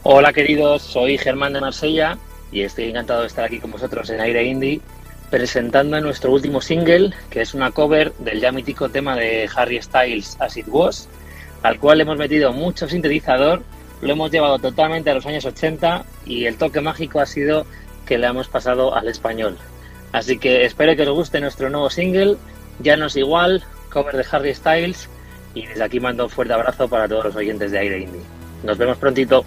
Hola 0.02 0.32
queridos, 0.35 0.82
soy 0.82 1.16
Germán 1.16 1.54
de 1.54 1.61
Marsella 1.62 2.18
y 2.52 2.62
estoy 2.62 2.85
encantado 2.85 3.23
de 3.23 3.26
estar 3.26 3.44
aquí 3.44 3.59
con 3.59 3.73
vosotros 3.73 4.09
en 4.11 4.21
Aire 4.21 4.44
Indie 4.44 4.80
presentando 5.30 5.99
nuestro 6.02 6.30
último 6.30 6.61
single, 6.61 7.14
que 7.30 7.40
es 7.40 7.54
una 7.54 7.71
cover 7.71 8.12
del 8.18 8.38
ya 8.38 8.52
mítico 8.52 8.90
tema 8.90 9.16
de 9.16 9.49
Harry 9.56 9.80
Styles 9.80 10.37
As 10.38 10.59
It 10.59 10.66
al 11.62 11.78
cual 11.78 12.02
hemos 12.02 12.18
metido 12.18 12.52
mucho 12.52 12.87
sintetizador, 12.87 13.62
lo 14.02 14.12
hemos 14.12 14.30
llevado 14.30 14.59
totalmente 14.59 15.11
a 15.11 15.14
los 15.14 15.25
años 15.25 15.47
80 15.47 16.04
y 16.26 16.44
el 16.44 16.56
toque 16.56 16.82
mágico 16.82 17.21
ha 17.21 17.26
sido 17.26 17.64
que 18.04 18.18
le 18.18 18.26
hemos 18.26 18.49
pasado 18.49 18.94
al 18.94 19.09
español. 19.09 19.56
Así 20.12 20.38
que 20.38 20.66
espero 20.66 20.94
que 20.97 21.02
os 21.02 21.16
guste 21.16 21.40
nuestro 21.40 21.71
nuevo 21.71 21.88
single, 21.88 22.37
Ya 22.80 22.97
no 22.97 23.06
es 23.06 23.16
igual, 23.16 23.64
cover 23.90 24.16
de 24.16 24.26
Harry 24.30 24.54
Styles 24.54 25.09
y 25.54 25.66
desde 25.66 25.85
aquí 25.85 26.00
mando 26.00 26.25
un 26.25 26.30
fuerte 26.30 26.52
abrazo 26.52 26.88
para 26.88 27.09
todos 27.09 27.26
los 27.26 27.37
oyentes 27.37 27.71
de 27.71 27.78
Aire 27.78 28.00
Indie. 28.00 28.23
Nos 28.64 28.76
vemos 28.76 28.99
prontito. 28.99 29.44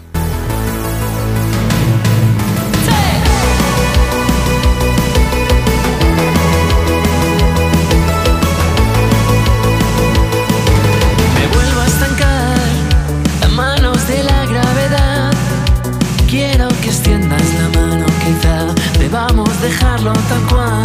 Dejarlo 19.65 20.13
tal 20.29 20.41
cual. 20.47 20.83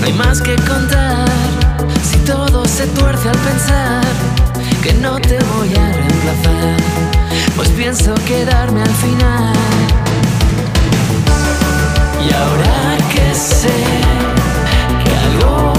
No 0.00 0.06
hay 0.06 0.12
más 0.12 0.42
que 0.42 0.54
contar 0.56 1.26
si 2.02 2.18
todo 2.18 2.66
se 2.66 2.86
tuerce 2.88 3.28
al 3.28 3.38
pensar 3.38 4.04
que 4.82 4.92
no 4.94 5.18
te 5.18 5.38
voy 5.54 5.70
a 5.74 5.92
reemplazar. 5.92 6.76
Pues 7.56 7.70
pienso 7.70 8.14
quedarme 8.26 8.82
al 8.82 8.94
final. 9.04 9.54
Y 12.26 12.34
ahora 12.34 12.98
que 13.12 13.34
sé 13.34 13.78
que 15.02 15.12
algo 15.26 15.72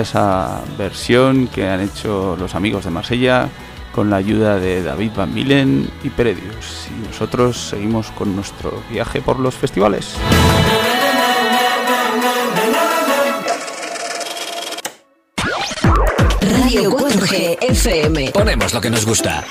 esa 0.00 0.60
versión 0.78 1.48
que 1.48 1.68
han 1.68 1.80
hecho 1.80 2.36
los 2.38 2.54
amigos 2.54 2.84
de 2.84 2.90
Marsella 2.90 3.48
con 3.92 4.10
la 4.10 4.16
ayuda 4.16 4.58
de 4.58 4.82
David 4.82 5.12
Van 5.16 5.32
Milen 5.32 5.90
y 6.04 6.10
Peredius. 6.10 6.88
Y 6.90 7.06
nosotros 7.06 7.56
seguimos 7.70 8.10
con 8.10 8.36
nuestro 8.36 8.82
viaje 8.90 9.22
por 9.22 9.40
los 9.40 9.54
festivales. 9.54 10.16
Radio 16.42 16.90
4G 16.90 17.58
FM. 17.60 18.30
Ponemos 18.32 18.74
lo 18.74 18.80
que 18.80 18.90
nos 18.90 19.06
gusta. 19.06 19.44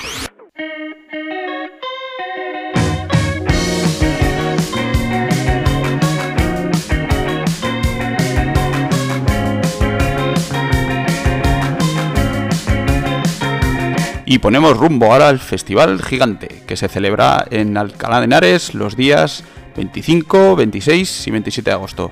Y 14.36 14.38
ponemos 14.38 14.76
rumbo 14.76 15.10
ahora 15.10 15.28
al 15.28 15.38
Festival 15.38 16.02
Gigante, 16.02 16.62
que 16.66 16.76
se 16.76 16.88
celebra 16.88 17.46
en 17.50 17.78
Alcalá 17.78 18.18
de 18.18 18.26
Henares 18.26 18.74
los 18.74 18.94
días 18.94 19.44
25, 19.76 20.54
26 20.56 21.26
y 21.26 21.30
27 21.30 21.70
de 21.70 21.74
agosto. 21.74 22.10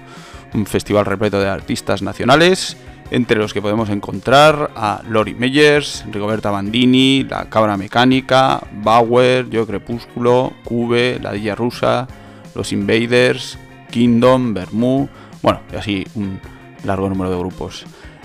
Un 0.54 0.64
festival 0.64 1.04
repleto 1.04 1.38
de 1.38 1.50
artistas 1.50 2.00
nacionales, 2.00 2.78
entre 3.10 3.36
los 3.36 3.52
que 3.52 3.60
podemos 3.60 3.90
encontrar 3.90 4.70
a 4.74 5.02
Lori 5.06 5.34
Meyers, 5.34 6.06
Rigoberta 6.10 6.50
Bandini, 6.50 7.24
La 7.24 7.50
Cabra 7.50 7.76
Mecánica, 7.76 8.58
Bauer, 8.72 9.50
Yo 9.50 9.66
Crepúsculo, 9.66 10.54
Cube, 10.64 11.18
La 11.22 11.30
Dilla 11.32 11.54
Rusa, 11.54 12.08
Los 12.54 12.72
Invaders, 12.72 13.58
Kingdom, 13.90 14.54
Bermú, 14.54 15.10
bueno, 15.42 15.60
y 15.70 15.76
así 15.76 16.06
un 16.14 16.40
largo 16.84 17.06
número 17.06 17.30
de 17.30 17.36
grupos. 17.36 17.84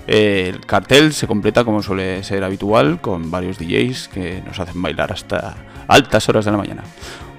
El 0.09 0.61
cartel 0.61 1.13
se 1.13 1.27
completa 1.27 1.63
como 1.63 1.83
suele 1.83 2.23
ser 2.23 2.43
habitual 2.43 2.99
con 2.99 3.29
varios 3.29 3.59
DJs 3.59 4.07
que 4.07 4.41
nos 4.43 4.59
hacen 4.59 4.81
bailar 4.81 5.11
hasta 5.11 5.57
altas 5.87 6.27
horas 6.27 6.45
de 6.45 6.51
la 6.51 6.57
mañana. 6.57 6.83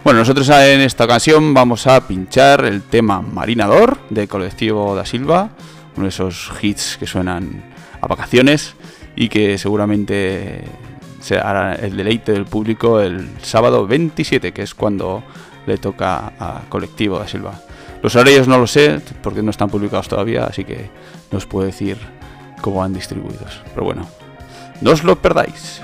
Bueno, 0.04 0.20
nosotros 0.20 0.48
en 0.50 0.80
esta 0.80 1.02
ocasión 1.02 1.52
vamos 1.52 1.88
a 1.88 2.06
pinchar 2.06 2.64
el 2.64 2.82
tema 2.82 3.22
Marinador 3.22 3.98
de 4.08 4.28
Colectivo 4.28 4.94
da 4.94 5.04
Silva, 5.04 5.50
uno 5.96 6.04
de 6.04 6.10
esos 6.10 6.52
hits 6.62 6.96
que 6.96 7.08
suenan 7.08 7.60
a 8.00 8.06
vacaciones 8.06 8.76
y 9.16 9.28
que 9.28 9.58
seguramente 9.58 10.62
será 11.20 11.74
el 11.74 11.96
deleite 11.96 12.30
del 12.30 12.44
público 12.44 13.00
el 13.00 13.30
sábado 13.42 13.84
27, 13.88 14.52
que 14.52 14.62
es 14.62 14.76
cuando 14.76 15.24
le 15.66 15.76
toca 15.76 16.34
a 16.38 16.62
Colectivo 16.68 17.18
da 17.18 17.26
Silva. 17.26 17.60
Los 18.00 18.14
horarios 18.14 18.46
no 18.46 18.58
lo 18.58 18.68
sé 18.68 19.00
porque 19.24 19.42
no 19.42 19.50
están 19.50 19.70
publicados 19.70 20.06
todavía, 20.06 20.44
así 20.44 20.62
que 20.62 20.88
no 21.32 21.38
os 21.38 21.46
puedo 21.46 21.66
decir 21.66 22.19
cómo 22.60 22.80
van 22.80 22.92
distribuidos. 22.92 23.62
Pero 23.74 23.84
bueno, 23.84 24.06
no 24.80 24.90
os 24.92 25.04
lo 25.04 25.16
perdáis. 25.16 25.80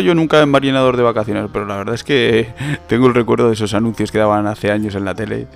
Yo 0.00 0.14
nunca 0.14 0.40
en 0.40 0.50
marinador 0.50 0.96
de 0.96 1.02
vacaciones, 1.02 1.48
pero 1.52 1.66
la 1.66 1.76
verdad 1.76 1.94
es 1.94 2.04
que 2.04 2.48
tengo 2.88 3.06
el 3.06 3.14
recuerdo 3.14 3.48
de 3.48 3.54
esos 3.54 3.74
anuncios 3.74 4.10
que 4.10 4.18
daban 4.18 4.46
hace 4.46 4.70
años 4.70 4.94
en 4.94 5.04
la 5.04 5.14
tele 5.14 5.46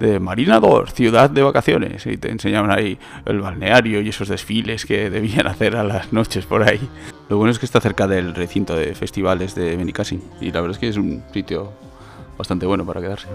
de 0.00 0.18
Marinador, 0.18 0.90
ciudad 0.90 1.28
de 1.28 1.42
vacaciones, 1.42 2.06
y 2.06 2.16
te 2.16 2.30
enseñaban 2.30 2.70
ahí 2.70 2.98
el 3.26 3.40
balneario 3.40 4.00
y 4.00 4.08
esos 4.08 4.28
desfiles 4.28 4.86
que 4.86 5.10
debían 5.10 5.46
hacer 5.48 5.76
a 5.76 5.84
las 5.84 6.12
noches 6.12 6.46
por 6.46 6.62
ahí. 6.62 6.80
Lo 7.28 7.36
bueno 7.36 7.52
es 7.52 7.58
que 7.58 7.66
está 7.66 7.80
cerca 7.80 8.06
del 8.06 8.34
recinto 8.34 8.74
de 8.74 8.94
festivales 8.94 9.54
de 9.54 9.76
Benicassim, 9.76 10.20
y 10.40 10.50
la 10.50 10.62
verdad 10.62 10.76
es 10.76 10.78
que 10.78 10.88
es 10.88 10.96
un 10.96 11.22
sitio 11.32 11.72
bastante 12.38 12.64
bueno 12.64 12.86
para 12.86 13.00
quedarse. 13.00 13.28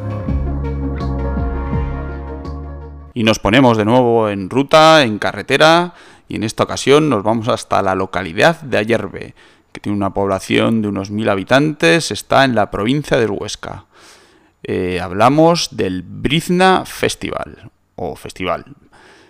Y 3.13 3.23
nos 3.23 3.39
ponemos 3.39 3.78
de 3.78 3.86
nuevo 3.86 4.28
en 4.28 4.49
ruta, 4.49 5.04
en 5.04 5.19
carretera, 5.19 5.93
y 6.28 6.36
en 6.36 6.43
esta 6.43 6.63
ocasión 6.63 7.10
nos 7.10 7.23
vamos 7.23 7.47
hasta 7.47 7.82
la 7.82 7.95
localidad 7.95 8.60
de 8.62 8.78
Ayerbe, 8.78 9.36
que 9.75 9.81
tiene 9.81 9.97
una 9.97 10.13
población 10.13 10.81
de 10.81 10.88
unos 10.88 11.11
mil 11.11 11.27
habitantes, 11.27 12.09
está 12.09 12.45
en 12.45 12.55
la 12.55 12.71
provincia 12.71 13.17
del 13.17 13.31
Huesca. 13.31 13.83
Eh, 14.63 15.01
hablamos 15.01 15.75
del 15.75 16.01
Brizna 16.01 16.85
Festival, 16.85 17.69
o 17.97 18.15
festival. 18.15 18.63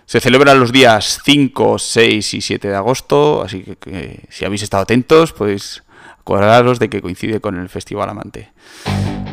Se 0.04 0.20
celebra 0.20 0.54
los 0.54 0.70
días 0.70 1.18
5, 1.24 1.80
6 1.80 2.34
y 2.34 2.40
7 2.40 2.68
de 2.68 2.76
agosto, 2.76 3.42
así 3.42 3.64
que, 3.80 4.20
si 4.28 4.44
habéis 4.44 4.62
estado 4.62 4.84
atentos 4.84 5.32
podéis 5.32 5.82
acordaros 6.20 6.78
de 6.78 6.88
que 6.88 7.02
coincide 7.02 7.40
con 7.40 7.58
el 7.58 7.68
Festival 7.68 8.08
Amante. 8.08 8.52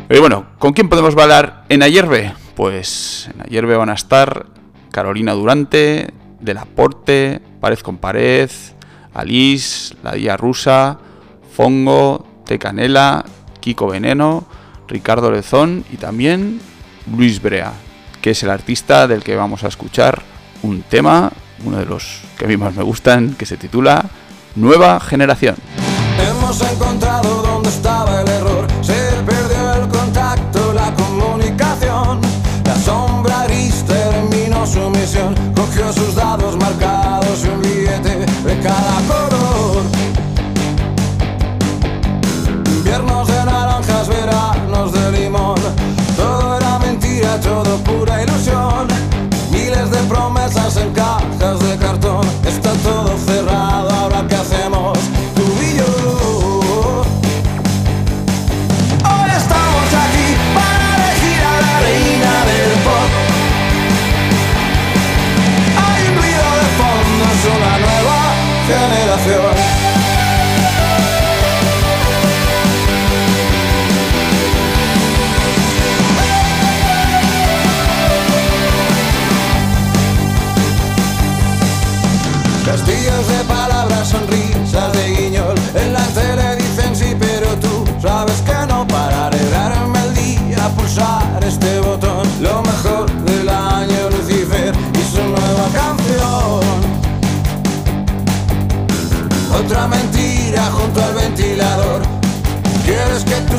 Pero 0.08 0.20
bueno, 0.20 0.46
¿con 0.58 0.72
quién 0.72 0.88
podemos 0.88 1.14
bailar 1.14 1.64
en 1.68 1.84
Ayerbe? 1.84 2.34
Pues 2.56 3.30
en 3.32 3.40
Ayerbe 3.42 3.76
van 3.76 3.90
a 3.90 3.94
estar 3.94 4.46
Carolina 4.90 5.32
Durante, 5.32 6.08
Del 6.40 6.58
Aporte, 6.58 7.40
Pared 7.60 7.78
con 7.78 7.98
Pared, 7.98 8.50
Alice, 9.14 9.94
La 10.02 10.12
Día 10.12 10.36
Rusa, 10.36 10.98
Fongo, 11.54 12.26
Tecanela, 12.44 13.24
Kiko 13.60 13.86
Veneno, 13.86 14.44
Ricardo 14.88 15.30
Lezón 15.30 15.84
y 15.92 15.96
también 15.96 16.60
Luis 17.16 17.40
Brea, 17.40 17.72
que 18.20 18.30
es 18.30 18.42
el 18.42 18.50
artista 18.50 19.06
del 19.06 19.22
que 19.22 19.36
vamos 19.36 19.64
a 19.64 19.68
escuchar 19.68 20.22
un 20.62 20.82
tema, 20.82 21.30
uno 21.64 21.78
de 21.78 21.86
los 21.86 22.20
que 22.36 22.44
a 22.44 22.48
mí 22.48 22.56
más 22.56 22.74
me 22.74 22.82
gustan, 22.82 23.34
que 23.34 23.46
se 23.46 23.56
titula 23.56 24.04
Nueva 24.56 25.00
Generación. 25.00 25.56
Hemos 26.18 26.60
encontrado 26.60 27.42
dónde 27.42 27.68
estaba 27.68 28.20
el 28.20 28.28
error. 28.28 28.66
Se 28.82 29.10
perdió 29.26 29.74
el 29.74 29.88
contacto, 29.88 30.72
la 30.72 30.92
comunicación. 30.94 32.20
La 32.64 32.76
sombra 32.76 33.44
gris 33.46 33.84
terminó 33.84 34.66
su 34.66 34.90
misión. 34.90 35.34
Cogió 35.54 35.92
sus 35.92 36.14
dados 36.14 36.56
marcados 36.56 37.23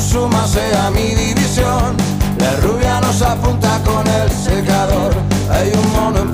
súmase 0.06 0.64
a 0.76 0.90
mi 0.90 1.14
división. 1.14 1.96
La 2.38 2.52
rubia 2.62 3.00
nos 3.00 3.20
apunta 3.22 3.80
con 3.84 4.06
el 4.06 4.30
secador. 4.30 5.12
Hay 5.50 5.72
un 5.74 5.92
mono 5.92 6.18
en 6.20 6.30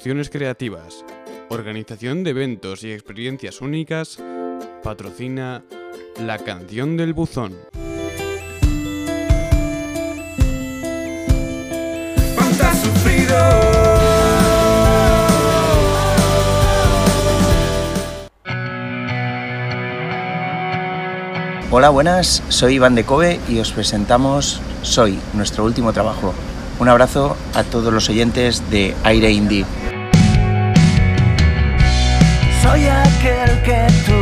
Soluciones 0.00 0.30
creativas, 0.30 1.04
organización 1.50 2.24
de 2.24 2.30
eventos 2.30 2.84
y 2.84 2.90
experiencias 2.90 3.60
únicas, 3.60 4.18
patrocina 4.82 5.62
La 6.24 6.38
canción 6.38 6.96
del 6.96 7.12
buzón. 7.12 7.54
Hola, 21.70 21.90
buenas, 21.90 22.42
soy 22.48 22.76
Iván 22.76 22.94
de 22.94 23.04
Kobe 23.04 23.38
y 23.50 23.58
os 23.58 23.70
presentamos 23.72 24.62
Soy, 24.80 25.18
nuestro 25.34 25.66
último 25.66 25.92
trabajo. 25.92 26.32
Un 26.78 26.88
abrazo 26.88 27.36
a 27.52 27.64
todos 27.64 27.92
los 27.92 28.08
oyentes 28.08 28.70
de 28.70 28.96
Aire 29.04 29.30
Indie. 29.30 29.66
que 33.62 33.86
tú 34.06 34.19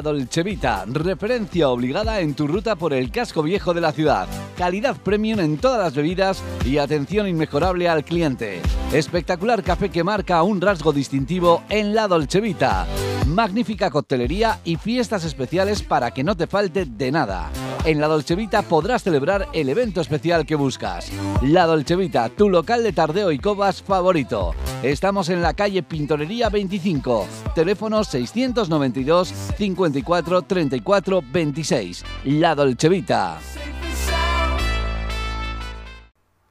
La 0.00 0.04
Dolce 0.12 0.42
Vita, 0.42 0.86
referencia 0.86 1.68
obligada 1.68 2.20
en 2.20 2.32
tu 2.32 2.46
ruta 2.46 2.74
por 2.74 2.94
el 2.94 3.10
casco 3.10 3.42
viejo 3.42 3.74
de 3.74 3.82
la 3.82 3.92
ciudad. 3.92 4.26
Calidad 4.56 4.96
premium 4.96 5.40
en 5.40 5.58
todas 5.58 5.78
las 5.78 5.94
bebidas 5.94 6.42
y 6.64 6.78
atención 6.78 7.28
inmejorable 7.28 7.86
al 7.86 8.02
cliente. 8.02 8.62
Espectacular 8.94 9.62
café 9.62 9.90
que 9.90 10.02
marca 10.02 10.42
un 10.42 10.58
rasgo 10.62 10.94
distintivo 10.94 11.64
en 11.68 11.94
La 11.94 12.08
Dolce 12.08 12.40
Vita. 12.40 12.86
Magnífica 13.26 13.90
coctelería 13.90 14.60
y 14.64 14.76
fiestas 14.76 15.24
especiales 15.24 15.82
para 15.82 16.10
que 16.10 16.24
no 16.24 16.36
te 16.36 16.46
falte 16.46 16.84
de 16.84 17.12
nada. 17.12 17.50
En 17.84 18.00
La 18.00 18.08
Dolce 18.08 18.34
Vita 18.34 18.62
podrás 18.62 19.02
celebrar 19.02 19.48
el 19.52 19.68
evento 19.68 20.00
especial 20.00 20.44
que 20.44 20.54
buscas. 20.54 21.10
La 21.42 21.66
Dolce 21.66 21.96
Vita, 21.96 22.28
tu 22.28 22.48
local 22.48 22.82
de 22.82 22.92
tardeo 22.92 23.32
y 23.32 23.38
cobas 23.38 23.82
favorito. 23.82 24.54
Estamos 24.82 25.28
en 25.28 25.42
la 25.42 25.54
calle 25.54 25.82
Pintorería 25.82 26.48
25. 26.48 27.26
Teléfono 27.54 28.04
692 28.04 29.28
54 29.56 30.42
34 30.42 31.22
26. 31.32 32.04
La 32.24 32.54
Dolce 32.54 32.88
Vita. 32.88 33.38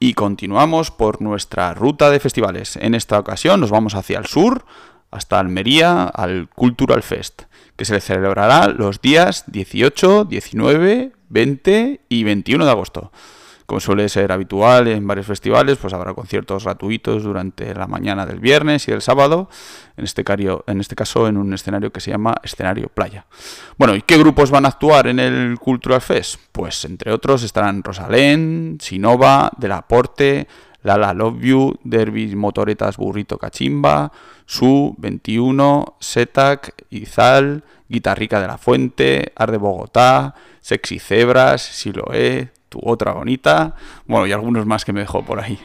Y 0.02 0.14
continuamos 0.14 0.90
por 0.90 1.20
nuestra 1.20 1.74
ruta 1.74 2.08
de 2.08 2.20
festivales. 2.20 2.76
En 2.76 2.94
esta 2.94 3.18
ocasión 3.18 3.60
nos 3.60 3.70
vamos 3.70 3.94
hacia 3.94 4.18
el 4.18 4.24
sur, 4.24 4.64
hasta 5.10 5.38
Almería, 5.38 6.04
al 6.04 6.48
Cultural 6.54 7.02
Fest, 7.02 7.42
que 7.76 7.84
se 7.84 8.00
celebrará 8.00 8.68
los 8.68 9.00
días 9.00 9.44
18, 9.48 10.24
19, 10.26 11.12
20 11.28 12.00
y 12.08 12.24
21 12.24 12.64
de 12.64 12.70
agosto. 12.70 13.12
Como 13.66 13.78
suele 13.78 14.08
ser 14.08 14.32
habitual 14.32 14.88
en 14.88 15.06
varios 15.06 15.26
festivales, 15.26 15.78
pues 15.78 15.94
habrá 15.94 16.12
conciertos 16.12 16.64
gratuitos 16.64 17.22
durante 17.22 17.72
la 17.72 17.86
mañana 17.86 18.26
del 18.26 18.40
viernes 18.40 18.88
y 18.88 18.90
el 18.90 19.00
sábado, 19.00 19.48
en 19.96 20.02
este, 20.02 20.24
cario- 20.24 20.64
en 20.66 20.80
este 20.80 20.96
caso 20.96 21.28
en 21.28 21.36
un 21.36 21.54
escenario 21.54 21.92
que 21.92 22.00
se 22.00 22.10
llama 22.10 22.34
Escenario 22.42 22.88
Playa. 22.88 23.26
Bueno, 23.78 23.94
¿y 23.94 24.02
qué 24.02 24.18
grupos 24.18 24.50
van 24.50 24.64
a 24.64 24.70
actuar 24.70 25.06
en 25.06 25.20
el 25.20 25.56
Cultural 25.60 26.00
Fest? 26.00 26.40
Pues 26.50 26.84
entre 26.84 27.12
otros 27.12 27.44
estarán 27.44 27.84
Rosalén, 27.84 28.78
Sinova, 28.80 29.52
Del 29.56 29.70
Aporte, 30.82 30.88
Lala 30.88 31.14
Love 31.14 31.40
You, 31.40 31.78
Derby 31.84 32.34
Motoretas 32.36 32.96
Burrito 32.96 33.38
Cachimba, 33.38 34.10
Su 34.46 34.94
21, 34.98 35.96
Setac, 36.00 36.74
Izal, 36.90 37.62
Guitarrica 37.88 38.40
de 38.40 38.46
la 38.46 38.58
Fuente, 38.58 39.32
Arde 39.36 39.58
Bogotá, 39.58 40.34
Sexy 40.60 40.98
Cebras, 40.98 41.62
Siloé, 41.62 42.50
Tu 42.68 42.78
Otra 42.82 43.12
Bonita, 43.12 43.74
bueno, 44.06 44.26
y 44.26 44.32
algunos 44.32 44.64
más 44.66 44.84
que 44.84 44.92
me 44.92 45.00
dejó 45.00 45.24
por 45.24 45.40
ahí. 45.40 45.58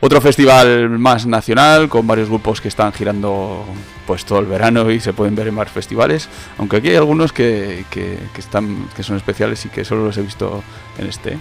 Otro 0.00 0.20
festival 0.20 0.90
más 0.90 1.26
nacional, 1.26 1.88
con 1.88 2.06
varios 2.06 2.28
grupos 2.28 2.60
que 2.60 2.68
están 2.68 2.92
girando 2.92 3.64
pues 4.06 4.24
todo 4.24 4.38
el 4.38 4.46
verano 4.46 4.88
y 4.92 5.00
se 5.00 5.12
pueden 5.12 5.34
ver 5.34 5.48
en 5.48 5.56
varios 5.56 5.72
festivales, 5.74 6.28
aunque 6.56 6.76
aquí 6.76 6.88
hay 6.90 6.96
algunos 6.96 7.32
que, 7.32 7.84
que- 7.90 8.16
que 8.32 8.40
están, 8.40 8.88
que 8.94 9.02
son 9.02 9.16
especiales 9.16 9.66
y 9.66 9.70
que 9.70 9.84
solo 9.84 10.04
los 10.04 10.16
he 10.16 10.22
visto 10.22 10.62
en 10.98 11.08
este. 11.08 11.36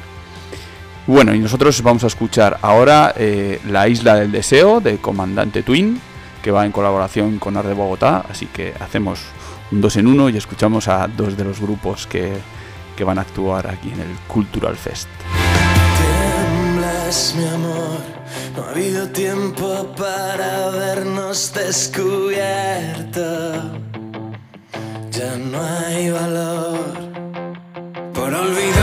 Bueno, 1.08 1.34
y 1.34 1.40
nosotros 1.40 1.82
vamos 1.82 2.04
a 2.04 2.08
escuchar 2.08 2.60
ahora 2.62 3.14
eh, 3.16 3.62
La 3.70 3.88
Isla 3.88 4.16
del 4.16 4.30
Deseo 4.30 4.82
de 4.82 4.98
Comandante 4.98 5.64
Twin, 5.64 6.02
que 6.44 6.52
va 6.52 6.66
en 6.66 6.74
colaboración 6.74 7.40
con 7.40 7.56
Arde 7.56 7.74
Bogotá, 7.74 8.26
así 8.30 8.48
que 8.48 8.74
hacemos 8.78 9.22
un 9.72 9.80
dos 9.80 9.96
en 9.96 10.06
uno 10.08 10.28
y 10.28 10.36
escuchamos 10.36 10.90
a 10.90 11.08
dos 11.08 11.38
de 11.38 11.46
los 11.46 11.62
grupos 11.62 12.08
que, 12.08 12.34
que 12.98 13.06
van 13.06 13.20
a 13.20 13.22
actuar 13.22 13.68
aquí 13.68 13.90
en 13.90 14.02
el 14.02 14.18
Cultural 14.28 14.76
Fest. 14.76 15.08
Tiemblas, 15.98 17.36
mi 17.38 17.48
amor, 17.48 18.02
no 18.58 18.64
ha 18.66 18.70
habido 18.72 19.08
tiempo 19.10 19.94
para 19.98 20.72
vernos 20.72 21.54
descubierto. 21.54 23.22
Ya 25.12 25.36
no 25.36 25.60
hay 25.60 26.12
valor 26.12 26.78
Para 28.14 28.42
olvidar 28.42 28.77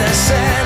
cometas 0.00 0.30
en 0.30 0.59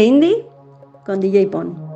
Indie 0.00 0.46
con 1.04 1.20
DJ 1.20 1.48
Pon. 1.48 1.92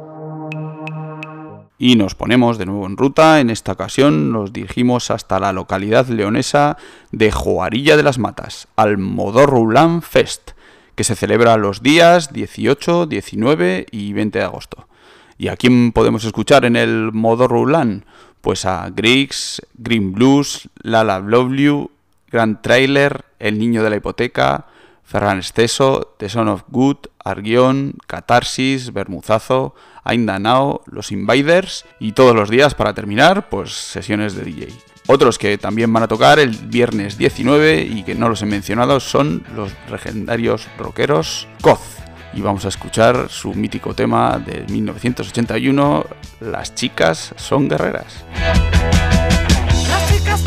Y 1.79 1.97
nos 1.97 2.15
ponemos 2.15 2.59
de 2.59 2.67
nuevo 2.67 2.87
en 2.87 2.97
ruta. 2.97 3.41
En 3.41 3.51
esta 3.51 3.73
ocasión 3.73 4.33
nos 4.33 4.53
dirigimos 4.53 5.11
hasta 5.11 5.39
la 5.39 5.53
localidad 5.53 6.07
leonesa 6.07 6.79
de 7.13 7.31
Joarilla 7.31 7.97
de 7.97 8.03
las 8.03 8.19
Matas, 8.19 8.69
al 8.77 8.99
Modorrulán 8.99 10.01
Fest, 10.03 10.53
que 10.95 11.05
se 11.05 11.15
celebra 11.15 11.57
los 11.59 11.83
días 11.83 12.33
18, 12.33 13.07
19 13.07 13.87
y 13.91 14.13
20 14.15 14.39
de 14.39 14.45
agosto. 14.45 14.89
¿Y 15.37 15.49
a 15.49 15.57
quién 15.57 15.93
podemos 15.93 16.25
escuchar 16.25 16.65
en 16.65 16.77
el 16.77 17.13
Modorrulán? 17.13 18.07
Pues 18.41 18.65
a 18.65 18.89
Griggs, 18.89 19.61
Green 19.75 20.13
Blues, 20.13 20.71
Lala 20.83 21.19
Lovely, 21.19 21.89
Grand 22.31 22.63
Trailer, 22.63 23.27
El 23.39 23.59
Niño 23.59 23.83
de 23.83 23.91
la 23.91 23.97
Hipoteca, 23.97 24.67
Ferran 25.07 25.39
Esteso, 25.39 26.15
The 26.19 26.29
Son 26.29 26.49
of 26.49 26.65
Good, 26.69 26.97
Argión, 27.25 27.95
Catarsis, 28.07 28.93
Bermuzazo, 28.93 29.75
Ainda 30.03 30.39
Now, 30.39 30.83
Los 30.87 31.13
Invaders 31.13 31.85
y 32.01 32.13
todos 32.13 32.35
los 32.35 32.51
días 32.51 32.75
para 32.75 32.93
terminar, 32.93 33.49
pues 33.49 33.73
sesiones 33.73 34.35
de 34.35 34.43
DJ. 34.43 34.69
Otros 35.07 35.39
que 35.39 35.57
también 35.57 35.93
van 35.93 36.03
a 36.03 36.09
tocar 36.09 36.41
el 36.41 36.51
viernes 36.51 37.17
19 37.17 37.83
y 37.83 38.03
que 38.03 38.17
no 38.17 38.29
los 38.29 38.43
he 38.43 38.47
mencionado 38.47 38.99
son 38.99 39.45
los 39.55 39.71
legendarios 39.89 40.67
rockeros 40.77 41.47
Koz. 41.63 41.99
Y 42.35 42.41
vamos 42.41 42.65
a 42.65 42.69
escuchar 42.69 43.29
su 43.31 43.55
mítico 43.55 43.95
tema 43.95 44.39
de 44.39 44.65
1981, 44.69 46.05
Las 46.41 46.75
chicas 46.75 47.33
son 47.37 47.69
guerreras. 47.69 48.25
Las 49.89 50.13
chicas 50.13 50.43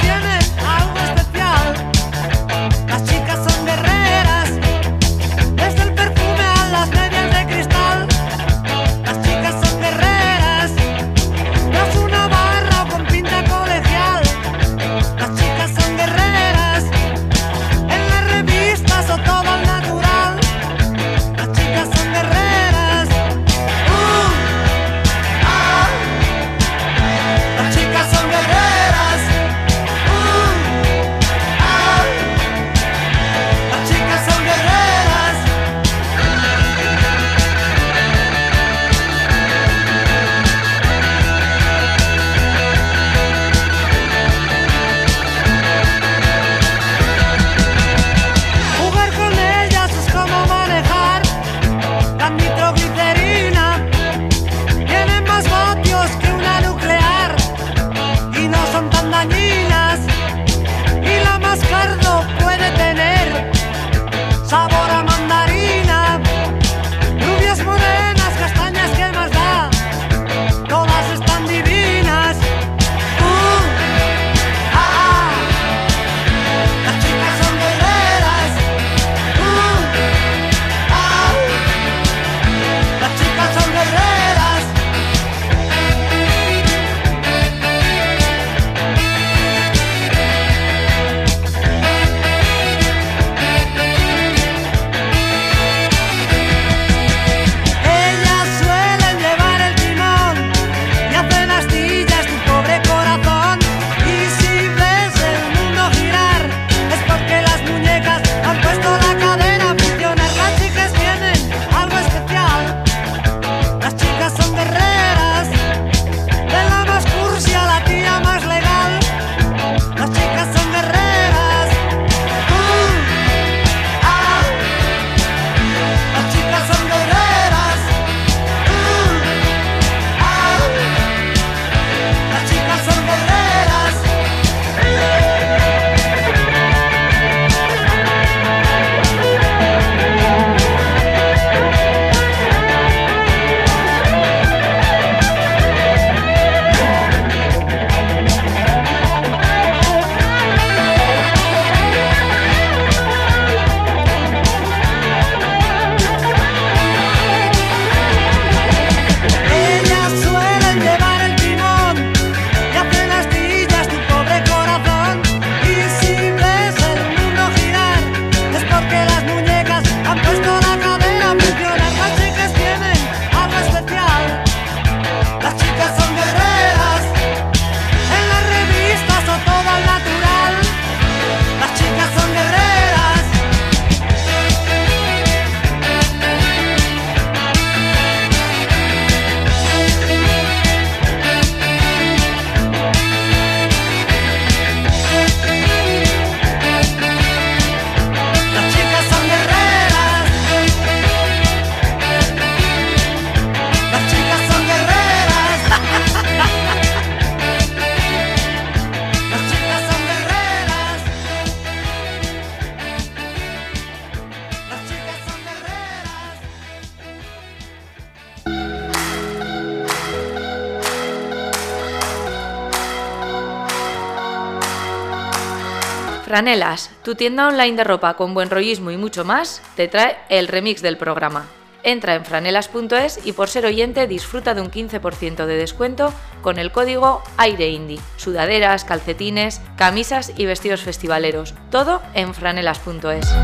Franelas, 226.40 226.90
tu 227.04 227.16
tienda 227.16 227.50
online 227.50 227.76
de 227.76 227.84
ropa 227.84 228.14
con 228.14 228.34
buen 228.34 228.50
rollismo 228.50 228.92
y 228.92 228.96
mucho 228.96 229.26
más, 229.26 229.62
te 229.76 229.90
trae 229.90 230.16
el 230.30 230.48
remix 230.48 230.82
del 230.82 230.96
programa. 230.96 231.48
Entra 231.84 232.16
en 232.16 232.24
franelas.es 232.24 233.20
y 233.26 233.34
por 233.34 233.50
ser 233.50 233.66
oyente 233.66 234.08
disfruta 234.08 234.54
de 234.54 234.62
un 234.62 234.72
15% 234.72 235.46
de 235.46 235.58
descuento 235.58 236.14
con 236.42 236.58
el 236.58 236.72
código 236.72 237.22
AIREINDI. 237.36 238.00
Sudaderas, 238.16 238.86
calcetines, 238.86 239.60
camisas 239.76 240.32
y 240.38 240.46
vestidos 240.46 240.80
festivaleros. 240.80 241.56
Todo 241.72 242.02
en 242.14 242.34
franelas.es. 242.34 243.36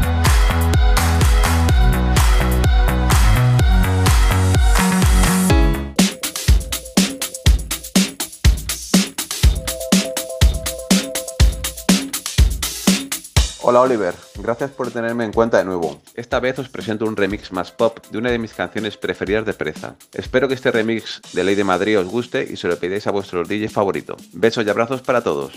Hola 13.67 13.81
Oliver, 13.81 14.13
gracias 14.35 14.69
por 14.69 14.91
tenerme 14.91 15.23
en 15.23 15.33
cuenta 15.33 15.57
de 15.57 15.65
nuevo. 15.65 15.99
Esta 16.13 16.39
vez 16.39 16.59
os 16.59 16.69
presento 16.69 17.05
un 17.05 17.15
remix 17.15 17.51
más 17.51 17.71
pop 17.71 17.97
de 18.11 18.19
una 18.19 18.29
de 18.29 18.37
mis 18.37 18.53
canciones 18.53 18.95
preferidas 18.95 19.43
de 19.43 19.55
Pereza. 19.55 19.95
Espero 20.13 20.47
que 20.47 20.53
este 20.53 20.69
remix 20.69 21.19
de 21.33 21.43
Ley 21.43 21.55
de 21.55 21.63
Madrid 21.63 21.97
os 21.97 22.05
guste 22.05 22.47
y 22.47 22.57
se 22.57 22.67
lo 22.67 22.77
pidáis 22.77 23.07
a 23.07 23.11
vuestro 23.11 23.43
DJ 23.43 23.69
favorito. 23.69 24.17
Besos 24.33 24.67
y 24.67 24.69
abrazos 24.69 25.01
para 25.01 25.21
todos. 25.21 25.51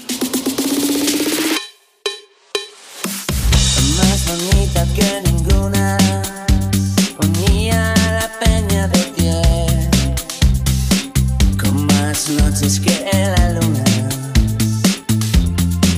noches 12.30 12.80
que 12.80 13.10
la 13.12 13.52
luna. 13.52 13.84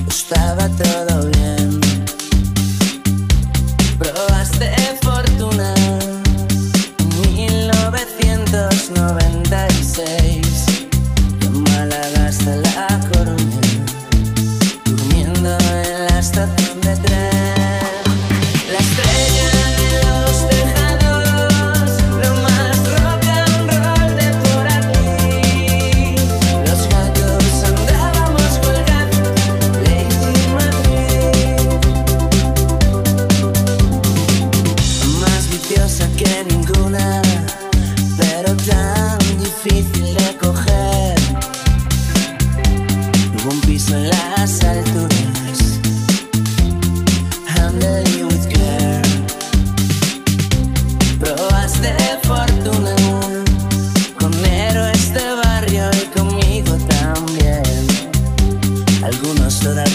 Estaba 0.07 0.69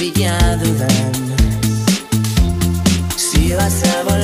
Algunos 0.07 0.13
todavía 0.13 0.57
dudan 0.63 1.13
si 3.17 3.53
vas 3.55 3.83
a 3.85 4.16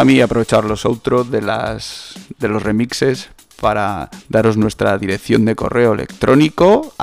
a 0.00 0.04
mí 0.06 0.18
aprovechar 0.22 0.64
los 0.64 0.88
outros 0.88 1.30
de 1.30 1.42
las 1.44 2.16
de 2.40 2.48
los 2.48 2.64
remixes 2.64 3.28
para 3.60 4.08
daros 4.32 4.56
nuestra 4.56 4.96
dirección 4.96 5.44
de 5.44 5.54
correo 5.54 5.92
electrónico 5.92 6.94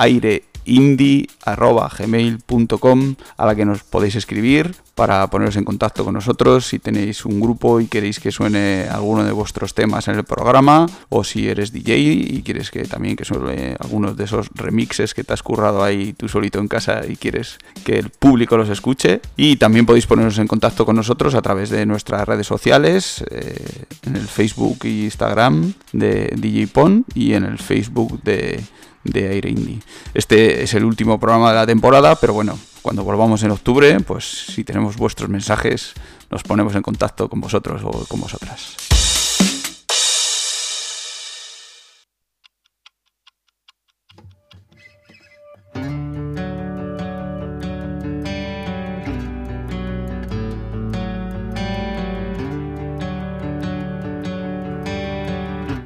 aireindie@gmail.com 1.52 3.14
a 3.36 3.46
la 3.46 3.54
que 3.54 3.64
nos 3.64 3.82
podéis 3.84 4.16
escribir 4.16 4.74
para 4.94 5.26
poneros 5.28 5.56
en 5.56 5.64
contacto 5.64 6.04
con 6.04 6.14
nosotros. 6.14 6.66
Si 6.66 6.80
tenéis 6.80 7.24
un 7.24 7.40
grupo 7.40 7.80
y 7.80 7.86
queréis 7.86 8.18
que 8.18 8.32
suene 8.32 8.86
alguno 8.90 9.22
de 9.22 9.32
vuestros 9.32 9.72
temas 9.72 10.08
en 10.08 10.16
el 10.16 10.24
programa 10.24 10.86
o 11.08 11.22
si 11.22 11.48
eres 11.48 11.72
DJ 11.72 11.98
y 11.98 12.42
quieres 12.42 12.70
que 12.70 12.82
también 12.82 13.14
que 13.14 13.24
suene 13.24 13.76
algunos 13.78 14.16
de 14.16 14.24
esos 14.24 14.48
remixes 14.54 15.14
que 15.14 15.22
te 15.22 15.32
has 15.32 15.42
currado 15.42 15.84
ahí 15.84 16.14
tú 16.14 16.28
solito 16.28 16.58
en 16.58 16.66
casa 16.66 17.02
y 17.08 17.16
quieres 17.16 17.58
que 17.84 17.98
el 17.98 18.10
público 18.10 18.56
los 18.56 18.68
escuche. 18.68 19.20
Y 19.36 19.56
también 19.56 19.86
podéis 19.86 20.06
poneros 20.06 20.38
en 20.38 20.48
contacto 20.48 20.84
con 20.84 20.96
nosotros 20.96 21.34
a 21.34 21.42
través 21.42 21.70
de 21.70 21.86
nuestras 21.86 22.26
redes 22.26 22.46
sociales 22.46 23.24
eh, 23.30 23.84
en 24.04 24.16
el 24.16 24.26
Facebook 24.26 24.78
e 24.84 25.04
Instagram 25.04 25.74
de 25.92 26.32
DJ 26.36 26.66
Pon 26.66 27.04
y 27.14 27.34
en 27.34 27.44
el 27.44 27.58
Facebook 27.58 28.20
de 28.22 28.64
de 29.04 29.28
Aire 29.28 29.50
Indie. 29.50 29.80
Este 30.14 30.62
es 30.62 30.74
el 30.74 30.84
último 30.84 31.18
programa 31.18 31.50
de 31.50 31.56
la 31.56 31.66
temporada, 31.66 32.16
pero 32.16 32.34
bueno, 32.34 32.58
cuando 32.82 33.04
volvamos 33.04 33.42
en 33.42 33.50
octubre, 33.50 33.98
pues 34.00 34.24
si 34.24 34.64
tenemos 34.64 34.96
vuestros 34.96 35.28
mensajes, 35.28 35.94
nos 36.30 36.42
ponemos 36.42 36.74
en 36.74 36.82
contacto 36.82 37.28
con 37.28 37.40
vosotros 37.40 37.82
o 37.84 38.04
con 38.06 38.20
vosotras. 38.20 38.76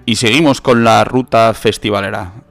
Y 0.05 0.17
seguimos 0.17 0.61
con 0.61 0.85
la 0.85 1.05
ruta 1.05 1.55
festivalera. 1.55 2.42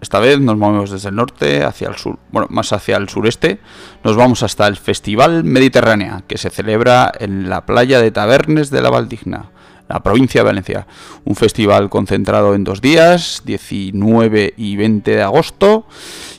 Esta 0.00 0.18
vez 0.18 0.40
nos 0.40 0.56
movemos 0.56 0.90
desde 0.90 1.10
el 1.10 1.16
norte 1.16 1.62
hacia 1.62 1.88
el 1.88 1.96
sur, 1.96 2.18
bueno, 2.32 2.48
más 2.50 2.72
hacia 2.72 2.96
el 2.96 3.08
sureste. 3.08 3.60
Nos 4.02 4.16
vamos 4.16 4.42
hasta 4.42 4.66
el 4.66 4.76
Festival 4.76 5.44
Mediterránea, 5.44 6.24
que 6.26 6.38
se 6.38 6.48
celebra 6.48 7.12
en 7.18 7.50
la 7.50 7.66
playa 7.66 8.00
de 8.00 8.10
Tabernes 8.10 8.70
de 8.70 8.80
la 8.80 8.88
Valdigna, 8.88 9.50
la 9.88 10.02
provincia 10.02 10.40
de 10.40 10.46
Valencia. 10.46 10.86
Un 11.24 11.36
festival 11.36 11.90
concentrado 11.90 12.54
en 12.54 12.64
dos 12.64 12.80
días, 12.80 13.42
19 13.44 14.54
y 14.56 14.76
20 14.76 15.10
de 15.10 15.22
agosto. 15.22 15.86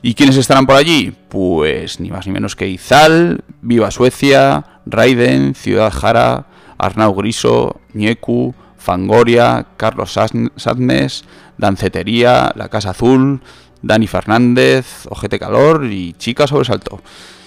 ¿Y 0.01 0.15
quiénes 0.15 0.37
estarán 0.37 0.65
por 0.65 0.77
allí? 0.77 1.13
Pues 1.29 1.99
ni 1.99 2.09
más 2.09 2.25
ni 2.25 2.33
menos 2.33 2.55
que 2.55 2.67
Izal, 2.67 3.43
Viva 3.61 3.91
Suecia, 3.91 4.81
Raiden, 4.87 5.53
Ciudad 5.53 5.93
Jara, 5.93 6.47
Arnau 6.79 7.13
Griso, 7.13 7.79
Ñecu, 7.93 8.55
Fangoria, 8.81 9.67
Carlos 9.77 10.11
Sadnes, 10.11 11.23
Dancetería, 11.57 12.51
La 12.55 12.67
Casa 12.69 12.89
Azul, 12.89 13.41
Dani 13.81 14.07
Fernández, 14.07 15.05
Ojete 15.09 15.39
Calor 15.39 15.85
y 15.85 16.13
Chica 16.13 16.47
Sobresalto. 16.47 17.01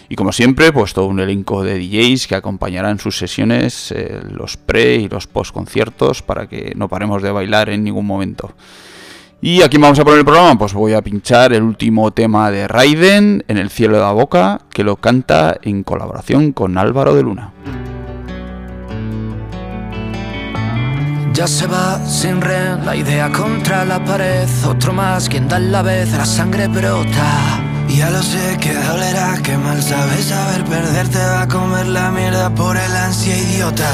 Y 0.08 0.16
como 0.16 0.32
siempre, 0.32 0.72
pues 0.72 0.92
todo 0.92 1.06
un 1.06 1.18
elenco 1.18 1.64
de 1.64 1.78
DJs 1.78 2.28
que 2.28 2.34
acompañarán 2.36 2.98
sus 2.98 3.18
sesiones, 3.18 3.90
eh, 3.90 4.20
los 4.30 4.56
pre 4.56 4.96
y 4.96 5.08
los 5.08 5.26
post 5.26 5.52
conciertos, 5.52 6.22
para 6.22 6.46
que 6.46 6.72
no 6.76 6.88
paremos 6.88 7.22
de 7.22 7.32
bailar 7.32 7.70
en 7.70 7.82
ningún 7.82 8.06
momento. 8.06 8.52
¿Y 9.40 9.62
aquí 9.62 9.76
vamos 9.76 9.98
a 9.98 10.04
poner 10.04 10.20
el 10.20 10.24
programa? 10.24 10.56
Pues 10.56 10.72
voy 10.72 10.92
a 10.92 11.02
pinchar 11.02 11.52
el 11.52 11.62
último 11.62 12.12
tema 12.12 12.50
de 12.50 12.68
Raiden, 12.68 13.44
En 13.48 13.58
el 13.58 13.70
cielo 13.70 13.96
de 13.96 14.02
la 14.02 14.12
boca, 14.12 14.60
que 14.70 14.84
lo 14.84 14.96
canta 14.96 15.56
en 15.62 15.82
colaboración 15.82 16.52
con 16.52 16.78
Álvaro 16.78 17.14
de 17.14 17.22
Luna. 17.22 17.52
Ya 21.34 21.48
se 21.48 21.66
va 21.66 21.98
sin 22.06 22.40
red, 22.40 22.78
la 22.84 22.94
idea 22.94 23.28
contra 23.32 23.84
la 23.84 24.02
pared. 24.04 24.48
Otro 24.64 24.92
más, 24.92 25.28
quien 25.28 25.48
da 25.48 25.58
la 25.58 25.82
vez, 25.82 26.12
la 26.12 26.24
sangre 26.24 26.68
brota. 26.68 27.60
Ya 27.88 28.08
lo 28.10 28.22
sé 28.22 28.56
que 28.60 28.72
dolerá, 28.72 29.36
que 29.42 29.58
mal 29.58 29.82
sabes 29.82 30.26
saber 30.26 30.64
perder 30.64 31.08
te 31.08 31.18
va 31.18 31.42
a 31.42 31.48
comer 31.48 31.86
la 31.86 32.12
mierda 32.12 32.50
por 32.54 32.76
el 32.76 32.96
ansia 32.96 33.36
idiota. 33.36 33.90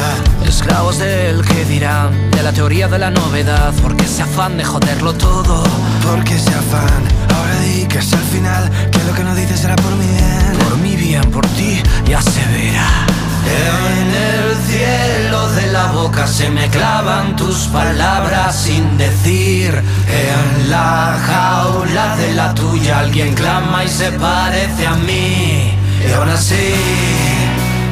Esclavos 0.47 0.99
del 0.99 1.43
que 1.47 1.64
dirán, 1.64 2.30
de 2.30 2.43
la 2.43 2.53
teoría 2.53 2.88
de 2.88 2.99
la 2.99 3.11
novedad, 3.11 3.72
porque 3.82 4.05
ese 4.05 4.22
afán 4.22 4.59
de 4.59 4.64
joderlo 4.64 5.14
todo. 5.14 5.64
Porque 6.07 6.34
ese 6.34 6.55
afán, 6.55 7.03
ahora 7.34 7.59
di 7.61 7.86
que 7.86 8.01
es 8.01 8.12
al 8.12 8.20
final, 8.20 8.70
que 8.91 9.03
lo 9.05 9.14
que 9.14 9.24
no 9.24 9.34
dices 9.34 9.61
será 9.61 9.76
por 9.76 9.97
mi 9.97 10.07
bien. 10.07 10.59
Por 10.68 10.76
mi 10.76 10.95
bien, 10.95 11.22
por 11.30 11.47
ti, 11.47 11.82
ya 12.07 12.20
se 12.20 12.45
verá. 12.53 13.10
En 13.47 14.09
el 14.14 14.57
cielo 14.68 15.51
de 15.53 15.66
la 15.72 15.86
boca 15.86 16.26
se 16.26 16.51
me 16.51 16.68
clavan 16.68 17.36
tus 17.36 17.68
palabras 17.68 18.55
sin 18.57 18.99
decir. 18.99 19.82
En 20.09 20.70
la 20.70 21.18
jaula 21.26 22.16
de 22.16 22.34
la 22.34 22.55
tuya 22.55 23.01
alguien 23.01 23.34
clama 23.34 23.84
y 23.84 23.88
se 23.88 24.12
parece 24.12 24.86
a 24.86 24.95
mí. 24.95 25.72
Y 26.07 26.12
aún 26.12 26.28
así, 26.28 26.74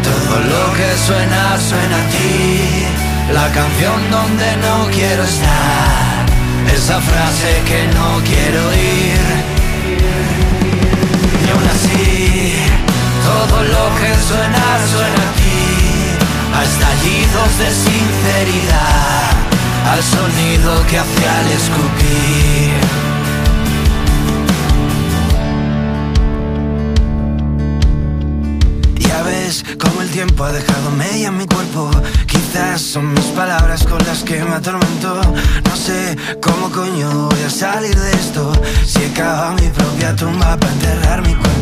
todo 0.02 0.40
lo 0.40 0.74
que 0.76 0.96
suena 1.06 1.58
suena 1.58 1.96
a 1.96 2.08
ti. 2.08 2.86
La 3.32 3.48
canción 3.52 4.10
donde 4.10 4.56
no 4.56 4.90
quiero 4.90 5.22
estar. 5.22 6.26
Esa 6.74 7.00
frase 7.00 7.62
que 7.66 7.86
no 7.94 8.20
quiero 8.24 8.68
oír. 8.68 9.37
Todo 13.48 13.62
lo 13.62 13.84
que 13.98 14.10
suena 14.28 14.64
suena 14.92 15.22
a 15.28 15.34
ti. 15.40 15.58
A 16.54 16.64
estallidos 16.64 17.50
de 17.58 17.68
sinceridad. 17.84 19.30
Al 19.92 20.02
sonido 20.02 20.86
que 20.88 20.98
hace 20.98 21.28
al 21.28 21.46
escupir. 21.52 23.08
Cómo 29.78 30.02
el 30.02 30.10
tiempo 30.10 30.44
ha 30.44 30.52
dejado 30.52 30.90
media 30.90 31.28
en 31.28 31.38
mi 31.38 31.46
cuerpo. 31.46 31.90
Quizás 32.26 32.82
son 32.82 33.14
mis 33.14 33.24
palabras 33.26 33.82
con 33.84 33.98
las 34.04 34.22
que 34.22 34.44
me 34.44 34.56
atormento. 34.56 35.22
No 35.64 35.74
sé 35.74 36.16
cómo 36.42 36.70
coño 36.70 37.28
voy 37.30 37.42
a 37.46 37.48
salir 37.48 37.98
de 37.98 38.10
esto. 38.10 38.52
Si 38.84 39.02
he 39.02 39.10
cavado 39.12 39.54
mi 39.54 39.68
propia 39.68 40.14
tumba 40.14 40.54
para 40.58 40.72
enterrar 40.72 41.22
mi 41.22 41.34
cuerpo. 41.34 41.57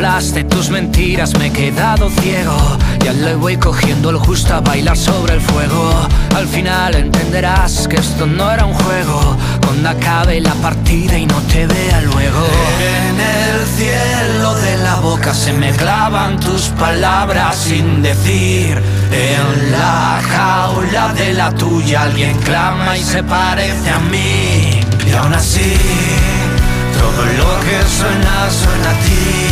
De 0.00 0.44
tus 0.44 0.70
mentiras 0.70 1.38
me 1.38 1.48
he 1.48 1.52
quedado 1.52 2.08
ciego. 2.08 2.56
Ya 3.04 3.12
le 3.12 3.34
voy 3.34 3.58
cogiendo 3.58 4.08
el 4.08 4.16
justo 4.16 4.54
a 4.54 4.60
bailar 4.60 4.96
sobre 4.96 5.34
el 5.34 5.42
fuego. 5.42 5.92
Al 6.34 6.48
final 6.48 6.94
entenderás 6.94 7.86
que 7.86 7.96
esto 7.96 8.24
no 8.24 8.50
era 8.50 8.64
un 8.64 8.72
juego. 8.72 9.36
Cuando 9.62 9.90
acabe 9.90 10.40
la 10.40 10.54
partida 10.54 11.18
y 11.18 11.26
no 11.26 11.38
te 11.42 11.66
vea 11.66 12.00
luego. 12.00 12.46
En 12.80 13.20
el 13.20 13.66
cielo 13.76 14.54
de 14.54 14.78
la 14.78 15.00
boca 15.00 15.34
se 15.34 15.52
me 15.52 15.70
clavan 15.72 16.40
tus 16.40 16.68
palabras 16.70 17.56
sin 17.56 18.00
decir. 18.00 18.82
En 19.12 19.70
la 19.70 20.22
jaula 20.22 21.12
de 21.12 21.34
la 21.34 21.54
tuya 21.54 22.04
alguien 22.04 22.38
clama 22.38 22.96
y 22.96 23.02
se 23.04 23.22
parece 23.22 23.90
a 23.90 23.98
mí. 23.98 24.80
Y 25.06 25.12
aún 25.12 25.34
así, 25.34 25.76
todo 26.98 27.22
lo 27.26 27.60
que 27.60 27.82
suena 27.86 28.50
suena 28.50 28.90
a 28.90 29.00
ti. 29.04 29.49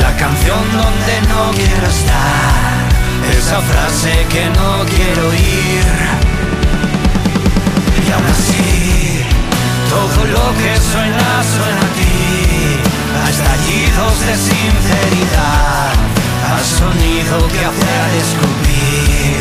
La 0.00 0.16
canción 0.16 0.58
donde 0.72 1.14
no 1.28 1.50
quiero 1.52 1.86
estar. 1.86 2.90
Esa 3.38 3.60
frase 3.60 4.26
que 4.32 4.46
no 4.58 4.84
quiero 4.86 5.28
oír. 5.28 5.86
Y 8.06 8.12
aún 8.12 8.26
así, 8.26 9.24
todo 9.88 10.24
lo 10.36 10.46
que 10.60 10.72
suena 10.90 11.28
suena 11.54 11.82
a 11.88 11.92
ti. 11.98 12.16
A 13.20 13.30
estallidos 13.34 14.14
de 14.26 14.34
sinceridad. 14.48 15.92
Al 16.52 16.64
sonido 16.64 17.48
que 17.52 17.60
hace 17.68 17.90
al 18.04 18.14
escupir. 18.24 19.40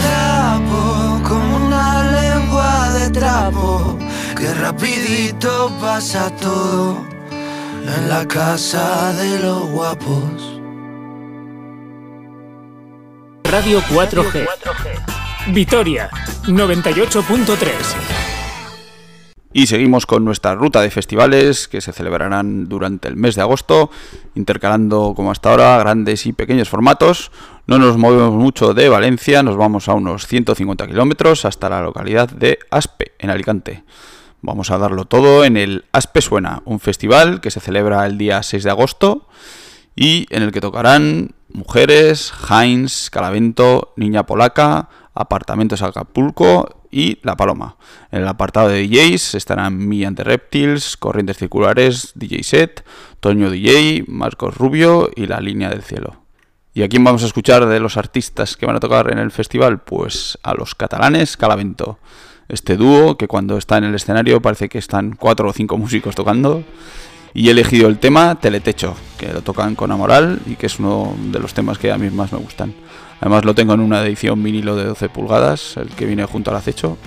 Trapo 0.00 1.20
como 1.28 1.56
una 1.66 2.04
lengua 2.04 2.90
de 2.90 3.10
trapo. 3.10 3.98
Que 4.36 4.52
rapidito 4.54 5.70
pasa 5.80 6.30
todo 6.36 7.12
en 7.86 8.08
la 8.08 8.26
casa 8.26 9.12
de 9.14 9.38
los 9.40 9.68
guapos. 9.70 10.60
Radio 13.44 13.80
4G. 13.82 14.46
Vitoria 15.48 16.08
98.3. 16.44 17.70
Y 19.54 19.66
seguimos 19.66 20.06
con 20.06 20.24
nuestra 20.24 20.54
ruta 20.54 20.80
de 20.80 20.90
festivales 20.90 21.68
que 21.68 21.80
se 21.80 21.92
celebrarán 21.92 22.68
durante 22.68 23.08
el 23.08 23.16
mes 23.16 23.34
de 23.34 23.42
agosto, 23.42 23.90
intercalando 24.34 25.12
como 25.14 25.30
hasta 25.30 25.50
ahora 25.50 25.76
grandes 25.78 26.24
y 26.26 26.32
pequeños 26.32 26.70
formatos. 26.70 27.32
No 27.66 27.78
nos 27.78 27.98
movemos 27.98 28.32
mucho 28.32 28.72
de 28.72 28.88
Valencia, 28.88 29.42
nos 29.42 29.56
vamos 29.56 29.88
a 29.88 29.94
unos 29.94 30.26
150 30.26 30.86
kilómetros 30.86 31.44
hasta 31.44 31.68
la 31.68 31.82
localidad 31.82 32.30
de 32.30 32.58
Aspe, 32.70 33.12
en 33.18 33.30
Alicante. 33.30 33.84
Vamos 34.44 34.72
a 34.72 34.78
darlo 34.78 35.04
todo 35.04 35.44
en 35.44 35.56
el 35.56 35.84
Aspe 35.92 36.20
Suena, 36.20 36.62
un 36.64 36.80
festival 36.80 37.40
que 37.40 37.52
se 37.52 37.60
celebra 37.60 38.04
el 38.06 38.18
día 38.18 38.42
6 38.42 38.64
de 38.64 38.70
agosto 38.70 39.28
y 39.94 40.26
en 40.30 40.42
el 40.42 40.50
que 40.50 40.60
tocarán 40.60 41.36
Mujeres, 41.48 42.32
Heinz, 42.50 43.08
Calavento, 43.08 43.92
Niña 43.96 44.26
Polaca, 44.26 44.88
Apartamentos 45.14 45.82
Acapulco 45.82 46.82
y 46.90 47.18
La 47.22 47.36
Paloma. 47.36 47.76
En 48.10 48.22
el 48.22 48.28
apartado 48.28 48.68
de 48.68 48.82
DJs 48.88 49.36
estarán 49.36 49.78
Mi 49.78 50.04
Reptiles, 50.04 50.96
Corrientes 50.96 51.38
Circulares, 51.38 52.10
DJ 52.16 52.42
Set, 52.42 52.84
Toño 53.20 53.48
DJ, 53.48 54.06
Marcos 54.08 54.56
Rubio 54.56 55.08
y 55.14 55.26
La 55.26 55.40
Línea 55.40 55.68
del 55.68 55.82
Cielo. 55.82 56.24
¿Y 56.74 56.82
a 56.82 56.88
quién 56.88 57.04
vamos 57.04 57.22
a 57.22 57.26
escuchar 57.26 57.66
de 57.66 57.78
los 57.78 57.96
artistas 57.96 58.56
que 58.56 58.66
van 58.66 58.74
a 58.74 58.80
tocar 58.80 59.12
en 59.12 59.18
el 59.18 59.30
festival? 59.30 59.82
Pues 59.82 60.36
a 60.42 60.54
los 60.54 60.74
catalanes 60.74 61.36
Calavento. 61.36 62.00
Este 62.48 62.76
dúo 62.76 63.16
que 63.16 63.28
cuando 63.28 63.56
está 63.56 63.78
en 63.78 63.84
el 63.84 63.94
escenario 63.94 64.42
parece 64.42 64.68
que 64.68 64.78
están 64.78 65.16
cuatro 65.16 65.48
o 65.48 65.52
cinco 65.52 65.78
músicos 65.78 66.14
tocando. 66.14 66.64
Y 67.34 67.48
he 67.48 67.52
elegido 67.52 67.88
el 67.88 67.98
tema 67.98 68.38
Teletecho, 68.38 68.94
que 69.16 69.32
lo 69.32 69.40
tocan 69.40 69.74
con 69.74 69.90
Amoral 69.90 70.40
y 70.46 70.56
que 70.56 70.66
es 70.66 70.78
uno 70.78 71.14
de 71.30 71.38
los 71.38 71.54
temas 71.54 71.78
que 71.78 71.90
a 71.90 71.96
mí 71.96 72.10
más 72.10 72.32
me 72.32 72.38
gustan. 72.38 72.74
Además 73.20 73.44
lo 73.44 73.54
tengo 73.54 73.72
en 73.72 73.80
una 73.80 74.02
edición 74.02 74.42
vinilo 74.42 74.76
de 74.76 74.84
12 74.84 75.08
pulgadas, 75.08 75.76
el 75.76 75.88
que 75.90 76.04
viene 76.04 76.24
junto 76.26 76.50
al 76.50 76.56
acecho. 76.56 76.98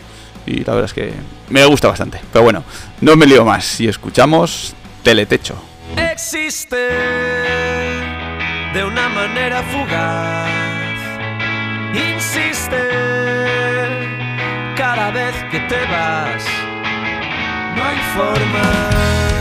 Y 0.47 0.63
la 0.63 0.73
verdad 0.73 0.85
es 0.85 0.93
que 0.93 1.13
me 1.49 1.63
gusta 1.65 1.89
bastante. 1.89 2.19
Pero 2.31 2.43
bueno, 2.43 2.63
no 3.01 3.15
me 3.15 3.25
lío 3.25 3.45
más 3.45 3.79
y 3.81 3.87
escuchamos 3.87 4.73
Teletecho. 5.03 5.55
existe 5.95 6.75
de 8.73 8.83
una 8.83 9.09
manera 9.09 9.61
fugaz. 9.63 10.49
Insiste 11.93 13.44
vez 15.15 15.35
que 15.49 15.59
te 15.61 15.79
vas. 15.85 16.43
No 17.75 17.83
hay 17.85 17.97
forma 18.15 19.34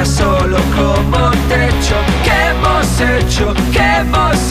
y 0.00 0.02
ahora 0.02 0.06
solo 0.06 0.56
como 0.74 1.30
techo. 1.48 1.94
¿Qué 2.24 2.50
hemos 2.50 3.00
hecho? 3.00 3.54
¿Qué 3.72 3.98
hemos 4.00 4.50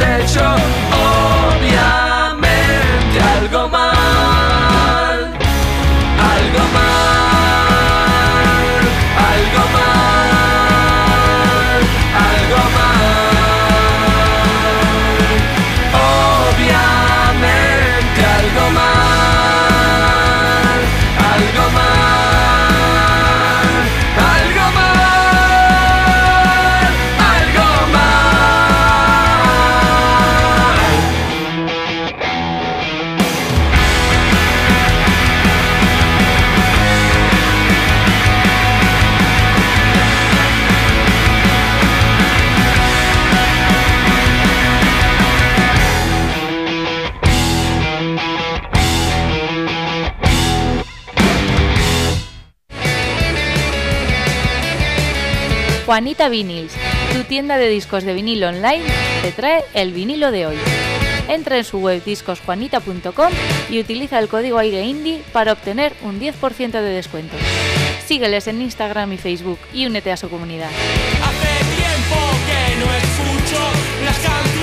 Juanita 55.99 56.29
Vinyls, 56.29 56.71
tu 57.11 57.25
tienda 57.25 57.57
de 57.57 57.67
discos 57.67 58.05
de 58.05 58.13
vinilo 58.13 58.47
online, 58.47 58.85
te 59.21 59.33
trae 59.33 59.65
el 59.73 59.91
vinilo 59.91 60.31
de 60.31 60.45
hoy. 60.45 60.55
Entra 61.27 61.57
en 61.57 61.65
su 61.65 61.79
web 61.79 62.01
discosjuanita.com 62.05 63.33
y 63.69 63.81
utiliza 63.81 64.17
el 64.17 64.29
código 64.29 64.59
aire 64.59 64.81
indie 64.83 65.21
para 65.33 65.51
obtener 65.51 65.91
un 66.03 66.17
10% 66.17 66.71
de 66.71 66.81
descuento. 66.81 67.35
Sígueles 68.05 68.47
en 68.47 68.61
Instagram 68.61 69.11
y 69.11 69.17
Facebook 69.17 69.59
y 69.73 69.87
únete 69.87 70.13
a 70.13 70.15
su 70.15 70.29
comunidad. 70.29 70.69
Hace 70.69 71.65
tiempo 71.75 72.15
que 72.47 72.75
no 72.79 72.93
escucho 72.95 74.59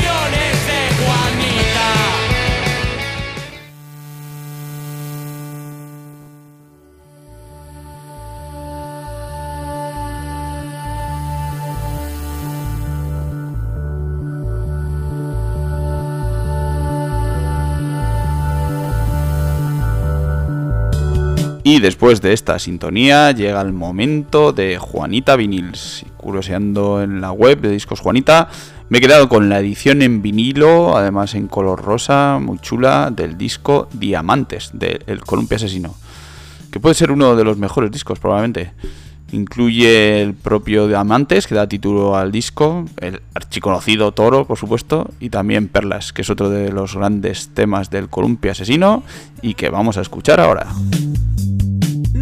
Y 21.67 21.81
después 21.81 22.23
de 22.23 22.33
esta 22.33 22.61
sintonía 22.61 23.33
llega 23.33 23.61
el 23.61 23.73
momento 23.73 24.53
de 24.53 24.79
Juanita 24.79 25.35
Vinils. 25.35 26.07
Curioseando 26.17 27.03
en 27.03 27.21
la 27.21 27.33
web 27.33 27.61
de 27.61 27.73
Discos 27.73 27.99
Juanita, 27.99 28.49
me 28.89 28.99
he 28.99 29.01
quedado 29.01 29.29
con 29.29 29.49
la 29.49 29.59
edición 29.59 30.01
en 30.01 30.23
vinilo, 30.23 30.97
además 30.97 31.35
en 31.35 31.49
color 31.49 31.83
rosa, 31.83 32.39
muy 32.41 32.61
chula, 32.61 33.11
del 33.11 33.37
disco 33.37 33.89
Diamantes, 33.93 34.71
de 34.75 35.01
El 35.09 35.23
Columpio 35.23 35.57
Asesino. 35.57 35.97
Que 36.71 36.79
puede 36.79 36.95
ser 36.95 37.11
uno 37.11 37.35
de 37.35 37.43
los 37.43 37.59
mejores 37.59 37.91
discos, 37.91 38.21
probablemente. 38.21 38.71
Incluye 39.33 40.23
el 40.23 40.35
propio 40.35 40.87
Diamantes, 40.87 41.49
que 41.49 41.57
da 41.57 41.67
título 41.67 42.17
al 42.17 42.31
disco, 42.31 42.85
el 43.01 43.23
archiconocido 43.35 44.13
Toro, 44.13 44.47
por 44.47 44.57
supuesto, 44.57 45.11
y 45.19 45.31
también 45.31 45.67
Perlas, 45.67 46.13
que 46.13 46.23
es 46.23 46.31
otro 46.31 46.49
de 46.49 46.71
los 46.71 46.95
grandes 46.95 47.49
temas 47.55 47.91
del 47.91 48.09
Columpio 48.09 48.53
Asesino 48.53 49.03
y 49.43 49.55
que 49.55 49.69
vamos 49.69 49.97
a 49.97 50.03
escuchar 50.03 50.39
ahora. 50.39 50.69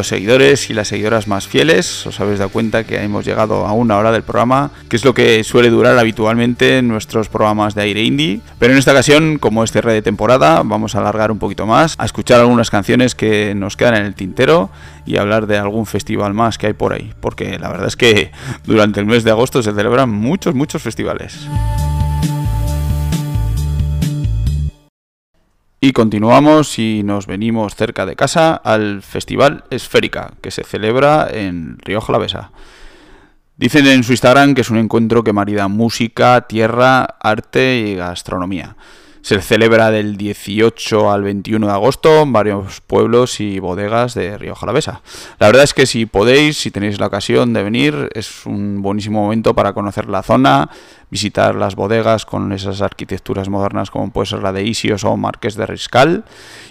los 0.00 0.06
seguidores 0.06 0.70
y 0.70 0.72
las 0.72 0.88
seguidoras 0.88 1.28
más 1.28 1.46
fieles, 1.46 2.06
os 2.06 2.18
habéis 2.20 2.38
dado 2.38 2.48
cuenta 2.48 2.84
que 2.84 3.02
hemos 3.02 3.22
llegado 3.22 3.66
a 3.66 3.74
una 3.74 3.98
hora 3.98 4.12
del 4.12 4.22
programa, 4.22 4.70
que 4.88 4.96
es 4.96 5.04
lo 5.04 5.12
que 5.12 5.44
suele 5.44 5.68
durar 5.68 5.98
habitualmente 5.98 6.78
en 6.78 6.88
nuestros 6.88 7.28
programas 7.28 7.74
de 7.74 7.82
aire 7.82 8.02
indie. 8.02 8.40
Pero 8.58 8.72
en 8.72 8.78
esta 8.78 8.92
ocasión, 8.92 9.36
como 9.36 9.62
es 9.62 9.72
cierre 9.72 9.92
de 9.92 10.00
temporada, 10.00 10.62
vamos 10.64 10.94
a 10.94 11.00
alargar 11.00 11.30
un 11.30 11.38
poquito 11.38 11.66
más, 11.66 11.96
a 11.98 12.06
escuchar 12.06 12.40
algunas 12.40 12.70
canciones 12.70 13.14
que 13.14 13.54
nos 13.54 13.76
quedan 13.76 13.96
en 13.96 14.06
el 14.06 14.14
tintero 14.14 14.70
y 15.04 15.18
hablar 15.18 15.46
de 15.46 15.58
algún 15.58 15.84
festival 15.84 16.32
más 16.32 16.56
que 16.56 16.68
hay 16.68 16.72
por 16.72 16.94
ahí. 16.94 17.12
Porque 17.20 17.58
la 17.58 17.68
verdad 17.68 17.88
es 17.88 17.96
que 17.96 18.32
durante 18.64 19.00
el 19.00 19.06
mes 19.06 19.22
de 19.22 19.32
agosto 19.32 19.62
se 19.62 19.74
celebran 19.74 20.08
muchos, 20.08 20.54
muchos 20.54 20.80
festivales. 20.80 21.46
Y 25.82 25.92
continuamos 25.92 26.78
y 26.78 27.02
nos 27.04 27.26
venimos 27.26 27.74
cerca 27.74 28.04
de 28.04 28.14
casa 28.14 28.54
al 28.54 29.00
Festival 29.00 29.64
Esférica, 29.70 30.34
que 30.42 30.50
se 30.50 30.62
celebra 30.62 31.26
en 31.32 31.78
Río 31.78 32.02
Jalavesa. 32.02 32.50
Dicen 33.56 33.86
en 33.86 34.04
su 34.04 34.12
Instagram 34.12 34.54
que 34.54 34.60
es 34.60 34.68
un 34.68 34.76
encuentro 34.76 35.24
que 35.24 35.32
marida 35.32 35.68
música, 35.68 36.42
tierra, 36.42 37.04
arte 37.18 37.78
y 37.78 37.94
gastronomía. 37.94 38.76
Se 39.22 39.40
celebra 39.40 39.90
del 39.90 40.18
18 40.18 41.10
al 41.10 41.22
21 41.22 41.66
de 41.66 41.72
agosto 41.72 42.22
en 42.22 42.32
varios 42.34 42.82
pueblos 42.82 43.40
y 43.40 43.58
bodegas 43.58 44.12
de 44.12 44.36
Río 44.36 44.54
Jalavesa. 44.54 45.00
La 45.38 45.46
verdad 45.46 45.64
es 45.64 45.72
que 45.72 45.86
si 45.86 46.04
podéis, 46.04 46.58
si 46.58 46.70
tenéis 46.70 47.00
la 47.00 47.06
ocasión 47.06 47.54
de 47.54 47.62
venir, 47.62 48.10
es 48.14 48.44
un 48.44 48.82
buenísimo 48.82 49.22
momento 49.22 49.54
para 49.54 49.72
conocer 49.72 50.10
la 50.10 50.22
zona, 50.22 50.68
visitar 51.10 51.54
las 51.54 51.74
bodegas 51.74 52.24
con 52.24 52.52
esas 52.52 52.82
arquitecturas 52.82 53.48
modernas 53.48 53.90
como 53.90 54.10
puede 54.10 54.26
ser 54.26 54.42
la 54.42 54.52
de 54.52 54.64
Isios 54.64 55.04
o 55.04 55.16
Marqués 55.16 55.56
de 55.56 55.66
Riscal 55.66 56.24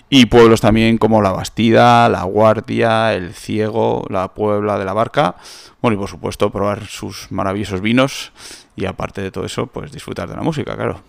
y 0.10 0.26
pueblos 0.26 0.62
también 0.62 0.98
como 0.98 1.22
La 1.22 1.32
Bastida, 1.32 2.10
La 2.10 2.24
Guardia, 2.24 3.14
El 3.14 3.34
Ciego, 3.34 4.06
La 4.10 4.30
Puebla 4.30 4.80
de 4.80 4.86
la 4.86 4.94
Barca. 4.94 5.36
Bueno, 5.82 5.96
y 5.96 6.00
por 6.00 6.10
supuesto 6.10 6.50
probar 6.50 6.86
sus 6.88 7.32
maravillosos 7.32 7.82
vinos 7.82 8.32
y 8.76 8.86
aparte 8.86 9.22
de 9.22 9.32
todo 9.32 9.46
eso, 9.46 9.68
pues 9.68 9.92
disfrutar 9.92 10.30
de 10.30 10.36
la 10.36 10.42
música, 10.42 10.76
claro. 10.76 11.02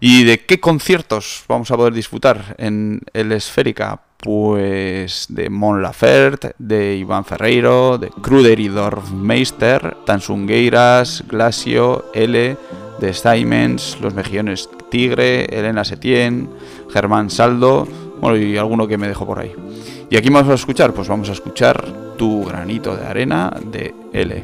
¿Y 0.00 0.24
de 0.24 0.44
qué 0.44 0.60
conciertos 0.60 1.44
vamos 1.48 1.70
a 1.70 1.76
poder 1.76 1.94
disfrutar 1.94 2.54
en 2.58 3.00
el 3.12 3.32
Esférica? 3.32 4.00
Pues 4.24 5.26
de 5.28 5.50
Mon 5.50 5.82
Laferte, 5.82 6.54
de 6.58 6.96
Iván 6.96 7.26
Ferreiro, 7.26 7.98
de 7.98 8.08
Kruder 8.08 8.58
y 8.58 8.68
Dorfmeister, 8.68 9.98
Tansungueiras, 10.06 11.24
Glacio, 11.28 12.06
L, 12.14 12.56
de 13.00 13.12
Simons, 13.12 13.98
Los 14.00 14.14
Mejillones 14.14 14.70
Tigre, 14.90 15.44
Elena 15.44 15.84
Setién, 15.84 16.48
Germán 16.90 17.28
Saldo, 17.28 17.86
bueno, 18.18 18.38
y 18.38 18.56
alguno 18.56 18.88
que 18.88 18.96
me 18.96 19.08
dejo 19.08 19.26
por 19.26 19.40
ahí. 19.40 19.52
¿Y 20.08 20.16
aquí 20.16 20.30
vamos 20.30 20.50
a 20.50 20.54
escuchar? 20.54 20.94
Pues 20.94 21.06
vamos 21.06 21.28
a 21.28 21.32
escuchar 21.32 21.84
Tu 22.16 22.46
granito 22.46 22.96
de 22.96 23.06
arena 23.06 23.52
de 23.70 23.94
L. 24.14 24.42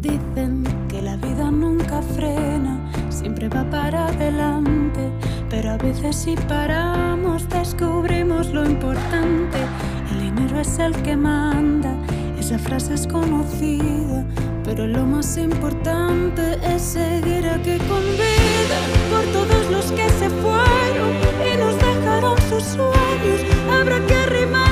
Dicen 0.00 0.64
que 0.88 1.02
la 1.02 1.16
vida 1.16 1.50
nunca 1.50 2.00
frena, 2.16 2.90
siempre 3.10 3.50
va 3.50 3.68
para 3.68 4.06
adelante, 4.06 5.10
pero 5.50 5.72
a 5.72 5.76
veces 5.76 6.26
paramos 6.48 6.74
descubrimos 6.94 7.13
lo 8.54 8.64
importante. 8.64 9.58
El 10.12 10.20
dinero 10.20 10.60
es 10.60 10.78
el 10.78 10.94
que 11.02 11.16
manda, 11.16 11.92
esa 12.38 12.56
frase 12.56 12.94
es 12.94 13.06
conocida, 13.06 14.24
pero 14.64 14.86
lo 14.86 15.04
más 15.04 15.36
importante 15.36 16.56
es 16.64 16.82
seguir 16.82 17.46
aquí 17.48 17.76
con 17.90 18.04
vida 18.22 18.78
por 19.10 19.24
todos 19.32 19.70
los 19.72 19.86
que 19.92 20.08
se 20.20 20.30
fueron 20.30 21.10
y 21.48 21.56
nos 21.58 21.74
dejaron 21.76 22.38
sus 22.48 22.62
sueños. 22.62 23.40
Habrá 23.72 23.98
que 24.06 24.14
arrimar 24.14 24.63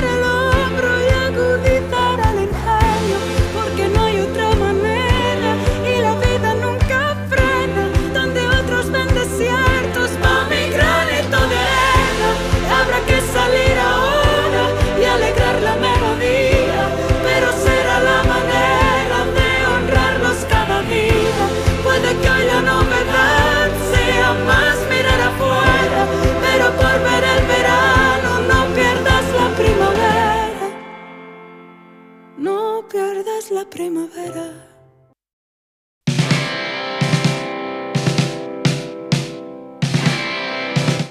primavera. 33.69 34.73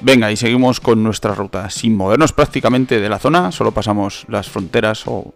Venga, 0.01 0.33
y 0.33 0.37
seguimos 0.37 0.81
con 0.81 1.03
nuestra 1.03 1.35
ruta. 1.35 1.71
Sin 1.71 1.97
movernos 1.97 2.33
prácticamente 2.33 2.99
de 2.99 3.09
la 3.09 3.21
zona, 3.21 3.53
solo 3.53 3.71
pasamos 3.71 4.27
las 4.29 4.51
fronteras 4.51 5.05
o 5.07 5.33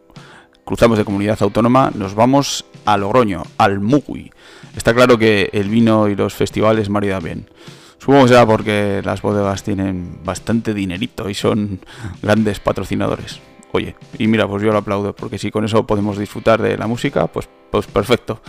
cruzamos 0.64 0.98
de 0.98 1.04
comunidad 1.04 1.38
autónoma, 1.40 1.92
nos 1.94 2.16
vamos 2.16 2.64
a 2.84 2.96
Logroño, 2.96 3.44
al 3.58 3.78
Mugui. 3.78 4.32
Está 4.76 4.92
claro 4.92 5.16
que 5.16 5.48
el 5.52 5.68
vino 5.68 6.08
y 6.08 6.16
los 6.16 6.34
festivales 6.34 6.90
maridan 6.90 7.22
bien. 7.22 7.50
Supongo 7.98 8.22
que 8.22 8.28
será 8.28 8.44
porque 8.44 9.00
las 9.04 9.22
bodegas 9.22 9.62
tienen 9.62 10.18
bastante 10.24 10.74
dinerito 10.74 11.30
y 11.30 11.34
son 11.34 11.78
grandes 12.20 12.58
patrocinadores. 12.58 13.40
Oye, 13.72 13.94
y 14.18 14.26
mira, 14.26 14.46
pues 14.46 14.62
yo 14.62 14.72
lo 14.72 14.78
aplaudo, 14.78 15.14
porque 15.14 15.38
si 15.38 15.50
con 15.50 15.64
eso 15.64 15.86
podemos 15.86 16.18
disfrutar 16.18 16.62
de 16.62 16.76
la 16.78 16.86
música, 16.86 17.26
pues, 17.26 17.48
pues 17.70 17.86
perfecto. 17.86 18.40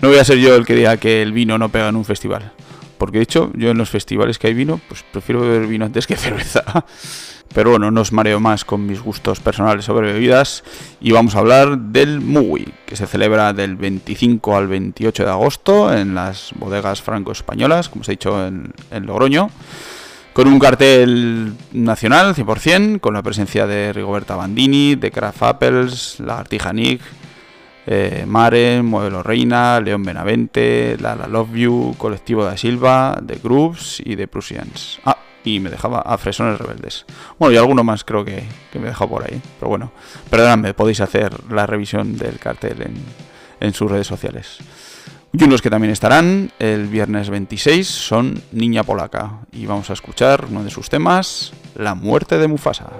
No 0.00 0.08
voy 0.08 0.18
a 0.18 0.24
ser 0.24 0.38
yo 0.38 0.54
el 0.56 0.66
que 0.66 0.74
diga 0.74 0.96
que 0.96 1.22
el 1.22 1.32
vino 1.32 1.58
no 1.58 1.68
pega 1.68 1.88
en 1.88 1.96
un 1.96 2.04
festival. 2.04 2.52
Porque 2.98 3.18
de 3.18 3.24
hecho, 3.24 3.50
yo 3.54 3.70
en 3.70 3.78
los 3.78 3.90
festivales 3.90 4.38
que 4.38 4.46
hay 4.46 4.54
vino, 4.54 4.80
pues 4.88 5.04
prefiero 5.10 5.40
beber 5.40 5.66
vino 5.66 5.84
antes 5.84 6.06
que 6.06 6.16
cerveza. 6.16 6.64
Pero 7.54 7.70
bueno, 7.70 7.90
no 7.90 8.00
os 8.00 8.12
mareo 8.12 8.40
más 8.40 8.64
con 8.64 8.86
mis 8.86 9.00
gustos 9.00 9.40
personales 9.40 9.84
sobre 9.84 10.12
bebidas 10.12 10.64
y 11.00 11.12
vamos 11.12 11.34
a 11.34 11.40
hablar 11.40 11.76
del 11.76 12.20
Mugui, 12.20 12.72
que 12.86 12.96
se 12.96 13.06
celebra 13.06 13.52
del 13.52 13.76
25 13.76 14.56
al 14.56 14.68
28 14.68 15.24
de 15.24 15.30
agosto 15.30 15.92
en 15.92 16.14
las 16.14 16.52
bodegas 16.54 17.02
franco-españolas, 17.02 17.90
como 17.90 18.02
os 18.02 18.08
he 18.08 18.12
dicho 18.12 18.46
en, 18.46 18.72
en 18.90 19.06
Logroño, 19.06 19.50
con 20.32 20.48
un 20.48 20.58
cartel 20.58 21.52
nacional 21.72 22.34
100%, 22.34 23.00
con 23.00 23.14
la 23.14 23.22
presencia 23.22 23.66
de 23.66 23.92
Rigoberta 23.92 24.34
Bandini, 24.34 24.94
de 24.94 25.10
Craft 25.10 25.42
Apples, 25.42 26.20
Lagartija 26.20 26.72
Nick, 26.72 27.02
eh, 27.86 28.24
Mare, 28.26 28.82
Modelo 28.82 29.22
Reina, 29.22 29.80
León 29.80 30.02
Benavente, 30.02 30.96
Lala 31.00 31.26
Love 31.26 31.54
You, 31.54 31.94
Colectivo 31.98 32.44
da 32.44 32.56
Silva, 32.56 33.20
The 33.26 33.40
Grooves 33.42 34.00
y 34.04 34.16
The 34.16 34.28
Prusians. 34.28 35.00
Ah, 35.04 35.18
y 35.44 35.60
me 35.60 35.68
dejaba 35.68 36.00
a 36.00 36.16
Fresones 36.16 36.58
Rebeldes. 36.58 37.04
Bueno, 37.38 37.52
y 37.52 37.56
alguno 37.58 37.84
más 37.84 38.04
creo 38.04 38.24
que, 38.24 38.44
que 38.72 38.78
me 38.78 38.86
he 38.86 38.88
dejado 38.88 39.10
por 39.10 39.24
ahí. 39.24 39.40
Pero 39.58 39.68
bueno, 39.68 39.92
perdonadme, 40.30 40.72
podéis 40.72 41.00
hacer 41.00 41.32
la 41.50 41.66
revisión 41.66 42.16
del 42.16 42.38
cartel 42.38 42.82
en, 42.82 42.94
en 43.60 43.74
sus 43.74 43.90
redes 43.90 44.06
sociales. 44.06 44.58
Y 45.34 45.44
unos 45.44 45.62
que 45.62 45.70
también 45.70 45.92
estarán 45.92 46.50
el 46.58 46.88
viernes 46.88 47.30
26 47.30 47.86
son 47.86 48.42
Niña 48.52 48.82
Polaca. 48.82 49.38
Y 49.50 49.64
vamos 49.64 49.88
a 49.88 49.94
escuchar 49.94 50.44
uno 50.50 50.62
de 50.62 50.70
sus 50.70 50.90
temas, 50.90 51.52
La 51.74 51.94
muerte 51.94 52.36
de 52.36 52.48
Mufasa. 52.48 52.90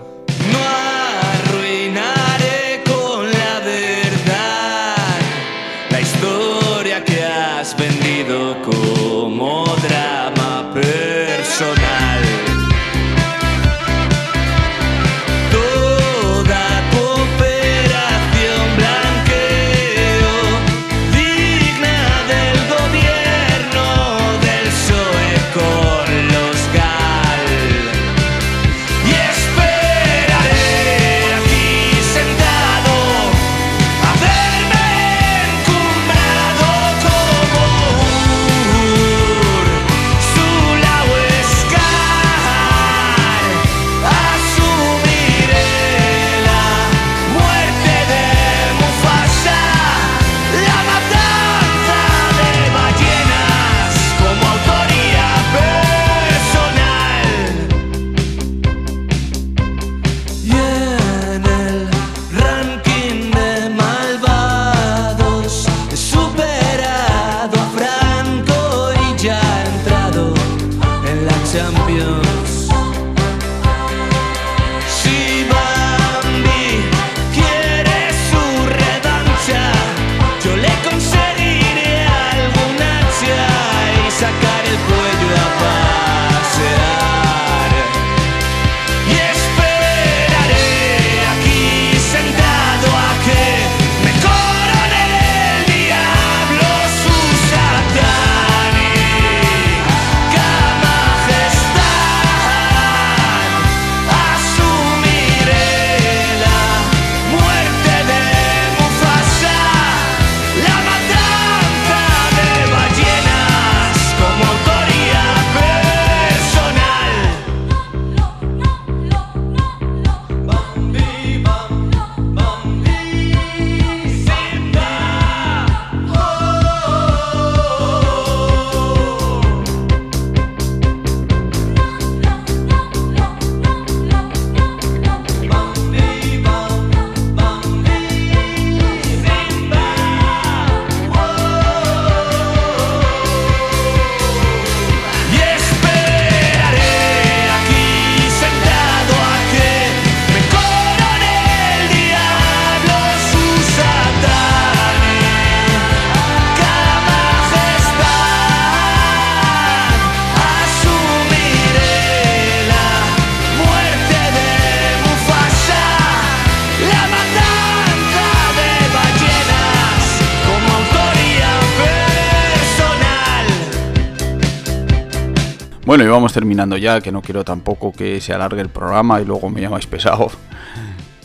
Vamos 176.13 176.33
terminando 176.33 176.77
ya, 176.77 177.01
que 177.01 177.13
no 177.13 177.23
quiero 177.23 177.45
tampoco 177.45 177.93
que 177.93 178.21
se 178.21 178.33
alargue 178.33 178.61
el 178.61 178.69
programa 178.69 179.21
y 179.21 179.25
luego 179.25 179.51
me 179.51 179.61
llamáis 179.61 179.87
pesado. 179.87 180.31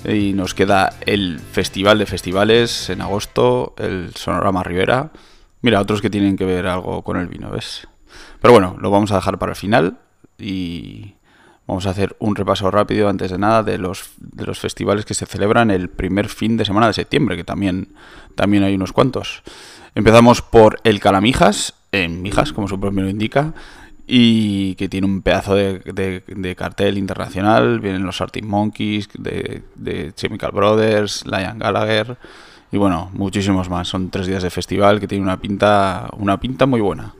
Y 0.05 0.31
nos 0.33 0.53
queda 0.53 0.93
el 1.05 1.39
Festival 1.39 1.97
de 1.97 2.05
Festivales 2.05 2.89
en 2.89 3.01
agosto, 3.01 3.73
el 3.77 4.11
Sonorama 4.15 4.63
Rivera. 4.63 5.11
Mira, 5.61 5.81
otros 5.81 6.01
que 6.01 6.09
tienen 6.09 6.37
que 6.37 6.45
ver 6.45 6.67
algo 6.67 7.01
con 7.01 7.17
el 7.17 7.27
vino, 7.27 7.49
¿ves? 7.49 7.87
Pero 8.39 8.53
bueno, 8.53 8.77
lo 8.79 8.89
vamos 8.91 9.11
a 9.11 9.15
dejar 9.15 9.37
para 9.37 9.51
el 9.51 9.55
final 9.57 9.97
y 10.37 11.15
vamos 11.65 11.87
a 11.87 11.89
hacer 11.89 12.15
un 12.19 12.35
repaso 12.35 12.71
rápido 12.71 13.09
antes 13.09 13.31
de 13.31 13.37
nada 13.37 13.63
de 13.63 13.77
los, 13.77 14.11
de 14.17 14.45
los 14.45 14.59
festivales 14.59 15.03
que 15.03 15.13
se 15.13 15.25
celebran 15.25 15.71
el 15.71 15.89
primer 15.89 16.29
fin 16.29 16.57
de 16.57 16.63
semana 16.65 16.87
de 16.87 16.93
septiembre, 16.93 17.35
que 17.35 17.43
también, 17.43 17.89
también 18.35 18.63
hay 18.63 18.75
unos 18.75 18.93
cuantos. 18.93 19.43
Empezamos 19.93 20.41
por 20.41 20.79
el 20.83 20.99
Calamijas, 20.99 21.73
en 21.91 22.21
Mijas, 22.21 22.53
como 22.53 22.67
su 22.67 22.79
propio 22.79 23.03
lo 23.03 23.09
indica, 23.09 23.53
y 24.07 24.75
que 24.75 24.87
tiene 24.87 25.05
un 25.05 25.21
pedazo 25.21 25.53
de, 25.53 25.79
de- 26.25 26.55
cartel 26.55 26.97
internacional. 26.97 27.79
Vienen 27.81 28.03
los 28.05 28.21
Arctic 28.21 28.45
Monkeys, 28.45 29.09
de, 29.17 29.63
de 29.75 30.13
Chemical 30.15 30.51
Brothers, 30.53 31.25
Lion 31.25 31.59
Gallagher 31.59 32.17
y 32.71 32.77
bueno, 32.77 33.09
muchísimos 33.13 33.69
más. 33.69 33.87
Son 33.89 34.09
tres 34.09 34.27
días 34.27 34.43
de 34.43 34.49
festival 34.49 34.99
que 34.99 35.07
tiene 35.07 35.23
una 35.23 35.37
pinta, 35.37 36.07
una 36.17 36.39
pinta 36.39 36.65
muy 36.65 36.81
buena. 36.81 37.13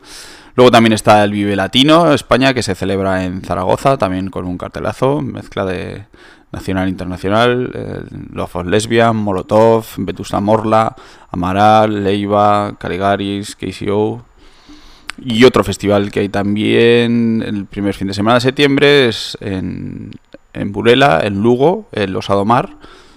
Luego 0.55 0.71
también 0.71 0.93
está 0.93 1.23
el 1.23 1.31
Vive 1.31 1.55
Latino 1.55 2.13
España 2.13 2.53
que 2.53 2.63
se 2.63 2.73
celebra 2.73 3.23
en 3.25 3.41
Zaragoza, 3.43 3.97
también 3.97 4.29
con 4.29 4.45
un 4.45 4.57
cartelazo, 4.57 5.21
mezcla 5.21 5.65
de 5.65 6.05
nacional 6.51 6.87
e 6.87 6.89
internacional, 6.89 7.71
eh, 7.75 8.01
Love 8.31 8.55
of 8.55 8.65
Lesbian, 8.67 9.15
Molotov, 9.17 9.85
Vetusta 9.97 10.39
Morla, 10.39 10.95
Amaral, 11.31 12.03
Leiva, 12.03 12.75
Caligaris, 12.79 13.55
KCO. 13.55 14.23
Y 15.23 15.43
otro 15.45 15.63
festival 15.63 16.11
que 16.11 16.21
hay 16.21 16.29
también 16.29 17.43
el 17.45 17.65
primer 17.65 17.93
fin 17.93 18.07
de 18.07 18.13
semana 18.13 18.35
de 18.35 18.41
septiembre 18.41 19.07
es 19.07 19.37
en, 19.41 20.11
en 20.53 20.71
Burela, 20.71 21.21
en 21.23 21.41
Lugo, 21.41 21.87
el 21.91 22.15
Osado 22.15 22.45
Mar. 22.45 22.69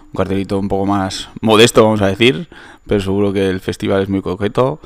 Un 0.07 0.17
cartelito 0.17 0.59
un 0.59 0.69
poco 0.69 0.87
más 0.87 1.29
modesto, 1.41 1.85
vamos 1.85 2.03
a 2.03 2.07
decir, 2.07 2.49
pero 2.87 3.01
seguro 3.01 3.33
que 3.33 3.49
el 3.49 3.61
festival 3.61 4.03
es 4.03 4.09
muy 4.09 4.23
coqueto. 4.23 4.81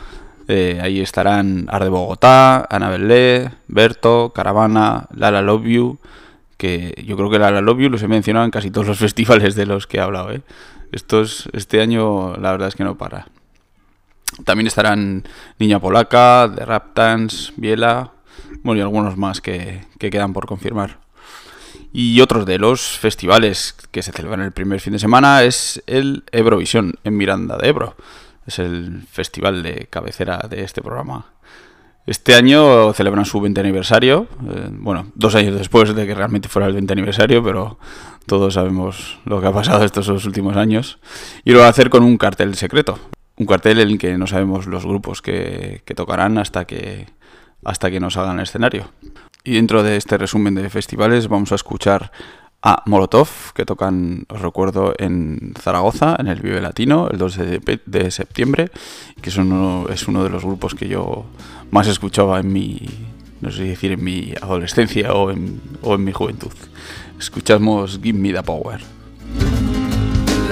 Eh, 0.49 0.79
ahí 0.83 1.01
estarán 1.01 1.67
Ar 1.71 1.83
de 1.85 1.89
Bogotá, 1.89 2.67
Ana 2.69 2.91
Belé, 2.91 3.51
Berto, 3.67 4.33
Caravana, 4.35 5.07
Lala 5.15 5.41
Love 5.41 5.65
You, 5.65 5.99
que 6.59 7.03
yo 7.07 7.17
creo 7.17 7.31
que 7.31 7.39
Lala 7.39 7.63
Love 7.63 7.81
You 7.81 7.91
los 7.91 8.03
he 8.03 8.09
mencionado 8.09 8.45
en 8.45 8.51
casi 8.51 8.71
todos 8.71 8.87
los 8.87 8.99
festivales 9.07 9.55
de 9.55 9.67
los 9.67 9.87
que 9.87 9.99
he 9.99 10.01
hablado. 10.01 10.33
¿eh? 10.33 10.43
Estos, 10.93 11.49
este 11.53 11.81
año 11.81 12.37
la 12.37 12.53
verdad 12.53 12.69
es 12.69 12.75
que 12.75 12.85
no 12.85 12.99
para. 12.99 13.29
También 14.45 14.67
estarán 14.67 15.25
Niña 15.59 15.79
Polaca, 15.79 16.51
The 16.55 16.65
Raptans, 16.65 17.53
Biela, 17.57 18.13
bueno, 18.63 18.81
y 18.81 18.83
algunos 18.83 19.17
más 19.17 19.41
que, 19.41 19.85
que 19.99 20.11
quedan 20.11 20.33
por 20.33 20.47
confirmar. 20.47 20.99
Y 21.93 22.21
otros 22.21 22.45
de 22.45 22.59
los 22.59 22.99
festivales 22.99 23.77
que 23.93 24.03
se 24.03 24.11
celebran 24.11 24.41
el 24.41 24.51
primer 24.51 24.81
fin 24.81 24.95
de 24.95 24.99
semana 24.99 25.45
es 25.45 25.83
el 25.87 26.25
Eurovisión 26.33 26.95
en 27.05 27.17
Miranda 27.17 27.57
de 27.57 27.69
Ebro. 27.69 27.95
Es 28.47 28.59
el 28.59 29.03
festival 29.11 29.63
de 29.63 29.87
cabecera 29.89 30.45
de 30.51 30.65
este 30.65 30.83
programa. 30.83 31.27
Este 32.07 32.35
año 32.35 32.93
celebran 32.93 33.25
su 33.25 33.41
20 33.41 33.61
aniversario, 33.61 34.27
eh, 34.51 34.69
bueno, 34.73 35.07
dos 35.15 35.35
años 35.37 35.57
después 35.57 35.95
de 35.95 36.07
que 36.07 36.15
realmente 36.15 36.49
fuera 36.49 36.67
el 36.67 36.75
20 36.75 36.93
aniversario, 36.93 37.43
pero 37.43 37.79
todos 38.27 38.55
sabemos 38.55 39.19
lo 39.25 39.41
que 39.41 39.47
ha 39.47 39.53
pasado 39.53 39.85
estos 39.85 40.09
últimos 40.27 40.57
años. 40.57 40.99
Y 41.45 41.53
lo 41.53 41.61
va 41.61 41.67
a 41.67 41.71
hacer 41.71 41.89
con 41.89 42.03
un 42.03 42.19
cartel 42.19 42.57
secreto, 42.57 42.99
un 43.37 43.47
cartel 43.47 43.81
en 43.81 43.89
el 43.89 43.99
que 43.99 44.17
no 44.17 44.27
sabemos 44.27 44.67
los 44.67 44.85
grupos 44.85 45.23
que, 45.23 45.83
tocarán 45.95 46.39
hasta 46.39 46.67
que, 46.67 47.07
hasta 47.65 47.91
que 47.91 48.01
nos 48.01 48.17
hagan 48.17 48.37
el 48.37 48.45
escenario. 48.45 48.91
Y 49.43 49.55
dentro 49.55 49.83
de 49.83 49.97
este 49.97 50.17
resumen 50.17 50.55
de 50.55 50.71
festivales 50.71 51.29
vamos 51.29 51.53
a 51.53 51.57
escuchar 51.57 52.13
a 52.63 52.83
Molotov, 52.87 53.29
que 53.55 53.67
tocan, 53.67 54.25
os 54.31 54.41
recuerdo, 54.41 54.95
en 54.97 55.53
Zaragoza, 55.61 56.17
en 56.19 56.29
el 56.29 56.41
Vive 56.41 56.63
Latino, 56.63 57.09
el 57.11 57.19
2 57.19 57.39
de, 57.85 58.11
septiembre, 58.11 58.71
que 59.21 59.29
es 59.29 59.37
uno, 59.37 59.87
es 59.91 60.09
uno 60.09 60.25
de 60.25 60.31
los 60.31 60.45
grupos 60.45 60.75
que 60.75 60.89
yo 60.89 61.27
más 61.71 61.89
escuchaba 61.89 62.41
en 62.41 62.51
mi, 62.51 62.81
no 63.43 63.51
sé 63.51 63.65
decir, 63.65 63.93
en 63.93 64.03
mi 64.03 64.33
adolescencia 64.41 65.13
o 65.13 65.31
en, 65.31 65.61
o 65.83 65.95
en 65.95 66.05
mi 66.05 66.13
juventud. 66.13 66.53
Escuchamos 67.19 68.01
Give 68.03 68.19
Me 68.19 68.33
The 68.33 68.43
Power. 68.43 68.94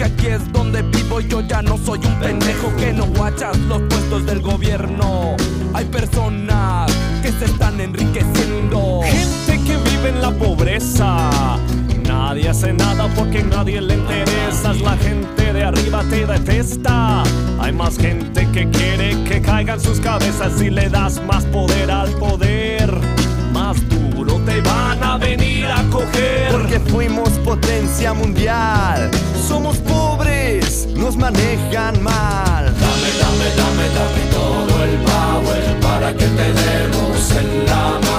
Porque 0.00 0.14
aquí 0.14 0.26
es 0.28 0.50
donde 0.50 0.80
vivo, 0.80 1.20
yo 1.20 1.42
ya 1.42 1.60
no 1.60 1.76
soy 1.76 1.98
un 1.98 2.14
pendejo 2.20 2.74
que 2.76 2.90
no 2.90 3.04
guachas 3.04 3.58
los 3.68 3.82
puestos 3.82 4.24
del 4.24 4.40
gobierno. 4.40 5.36
Hay 5.74 5.84
personas 5.84 6.90
que 7.20 7.30
se 7.30 7.44
están 7.44 7.78
enriqueciendo. 7.78 9.00
Gente 9.02 9.62
que 9.62 9.76
vive 9.76 10.08
en 10.08 10.22
la 10.22 10.30
pobreza. 10.30 11.58
Nadie 12.08 12.48
hace 12.48 12.72
nada 12.72 13.08
porque 13.14 13.42
nadie 13.42 13.82
le 13.82 13.96
interesas. 13.96 14.80
La 14.80 14.96
gente 14.96 15.52
de 15.52 15.64
arriba 15.64 16.02
te 16.08 16.26
detesta. 16.26 17.22
Hay 17.58 17.72
más 17.72 17.98
gente 17.98 18.48
que 18.52 18.70
quiere 18.70 19.22
que 19.24 19.42
caigan 19.42 19.78
sus 19.80 20.00
cabezas 20.00 20.62
y 20.62 20.70
le 20.70 20.88
das 20.88 21.22
más 21.26 21.44
poder 21.44 21.90
al 21.90 22.10
poder. 22.12 23.19
Más 23.70 23.88
duro 23.88 24.34
te 24.44 24.60
van 24.62 25.00
a 25.00 25.16
venir 25.16 25.64
a 25.66 25.84
coger. 25.90 26.50
Porque 26.50 26.80
fuimos 26.80 27.28
potencia 27.44 28.12
mundial. 28.12 29.08
Somos 29.46 29.76
pobres, 29.78 30.88
nos 30.96 31.16
manejan 31.16 32.02
mal. 32.02 32.64
Dame, 32.64 33.10
dame, 33.20 33.44
dame, 33.56 33.88
dame 33.94 34.22
todo 34.32 34.84
el 34.84 34.96
power 35.04 35.80
para 35.80 36.12
que 36.12 36.26
te 36.26 36.52
demos 36.52 37.30
en 37.30 37.66
la. 37.66 38.09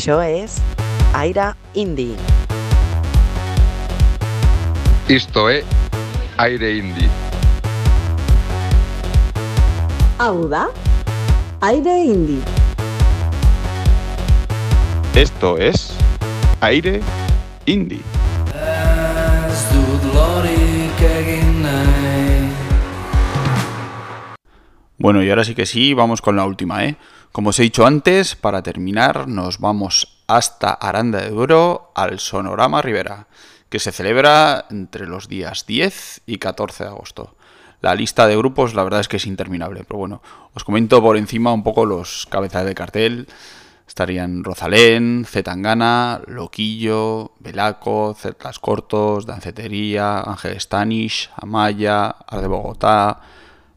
Això 0.00 0.22
és 0.24 0.54
Aire 1.12 1.50
Indie. 1.74 2.14
Isto 5.12 5.50
é 5.50 5.62
Aire 6.38 6.70
Indie. 6.78 7.10
Auda, 10.16 10.70
Aire 11.60 11.98
Indie. 12.00 12.40
Esto 15.14 15.58
es 15.58 15.92
Aire 16.62 17.02
Indie. 17.66 18.00
Ez 18.56 19.60
dut 19.68 20.08
lorik 20.16 21.04
egin 21.12 21.60
nahi 21.60 22.20
Bueno, 24.96 25.22
y 25.22 25.30
ahora 25.30 25.44
sí 25.44 25.54
que 25.54 25.64
sí, 25.64 25.94
vamos 25.94 26.20
con 26.20 26.36
la 26.36 26.44
última, 26.44 26.84
¿eh? 26.84 26.96
Como 27.32 27.50
os 27.50 27.60
he 27.60 27.62
dicho 27.62 27.86
antes, 27.86 28.34
para 28.34 28.66
terminar 28.66 29.28
nos 29.28 29.62
vamos 29.62 30.18
hasta 30.26 30.74
Aranda 30.74 31.22
de 31.22 31.30
Duero 31.30 31.92
al 31.94 32.18
Sonorama 32.18 32.82
Rivera, 32.82 33.28
que 33.68 33.78
se 33.78 33.92
celebra 33.92 34.66
entre 34.68 35.06
los 35.06 35.28
días 35.28 35.64
10 35.64 36.22
y 36.26 36.38
14 36.38 36.84
de 36.84 36.90
agosto. 36.90 37.36
La 37.82 37.94
lista 37.94 38.26
de 38.26 38.36
grupos 38.36 38.74
la 38.74 38.82
verdad 38.82 38.98
es 38.98 39.06
que 39.06 39.18
es 39.18 39.26
interminable, 39.26 39.84
pero 39.86 39.98
bueno, 39.98 40.22
os 40.54 40.64
comento 40.64 41.00
por 41.00 41.16
encima 41.16 41.52
un 41.52 41.62
poco 41.62 41.86
los 41.86 42.26
cabezas 42.26 42.64
de 42.64 42.74
cartel. 42.74 43.28
Estarían 43.86 44.42
Rosalén, 44.42 45.24
Zetangana, 45.24 46.22
Loquillo, 46.26 47.34
Belaco, 47.38 48.12
Celtas 48.18 48.58
Cortos, 48.58 49.24
Dancetería, 49.24 50.20
Ángel 50.20 50.56
Stanish, 50.60 51.30
Amaya, 51.36 52.08
Arde 52.26 52.48
Bogotá, 52.48 53.20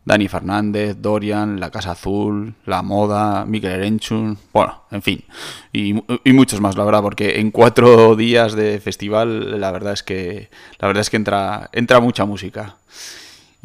Dani 0.05 0.27
Fernández, 0.27 0.97
Dorian, 0.99 1.59
La 1.59 1.71
Casa 1.71 1.91
Azul, 1.91 2.55
La 2.65 2.81
Moda, 2.81 3.45
Miguel 3.45 3.73
Erenchun, 3.73 4.37
bueno, 4.51 4.83
en 4.91 5.01
fin, 5.01 5.23
y, 5.71 5.93
muchos 6.33 6.59
más, 6.59 6.75
la 6.75 6.83
verdad, 6.83 7.01
porque 7.01 7.39
en 7.39 7.51
cuatro 7.51 8.15
días 8.17 8.53
de 8.53 8.79
festival, 8.79 9.59
la 9.61 9.71
verdad 9.71 9.93
es 9.93 10.03
que, 10.03 10.49
la 10.79 10.87
verdad 10.87 11.01
es 11.01 11.09
que 11.09 11.17
entra, 11.17 11.69
entra 11.71 11.99
mucha 11.99 12.25
música. 12.25 12.75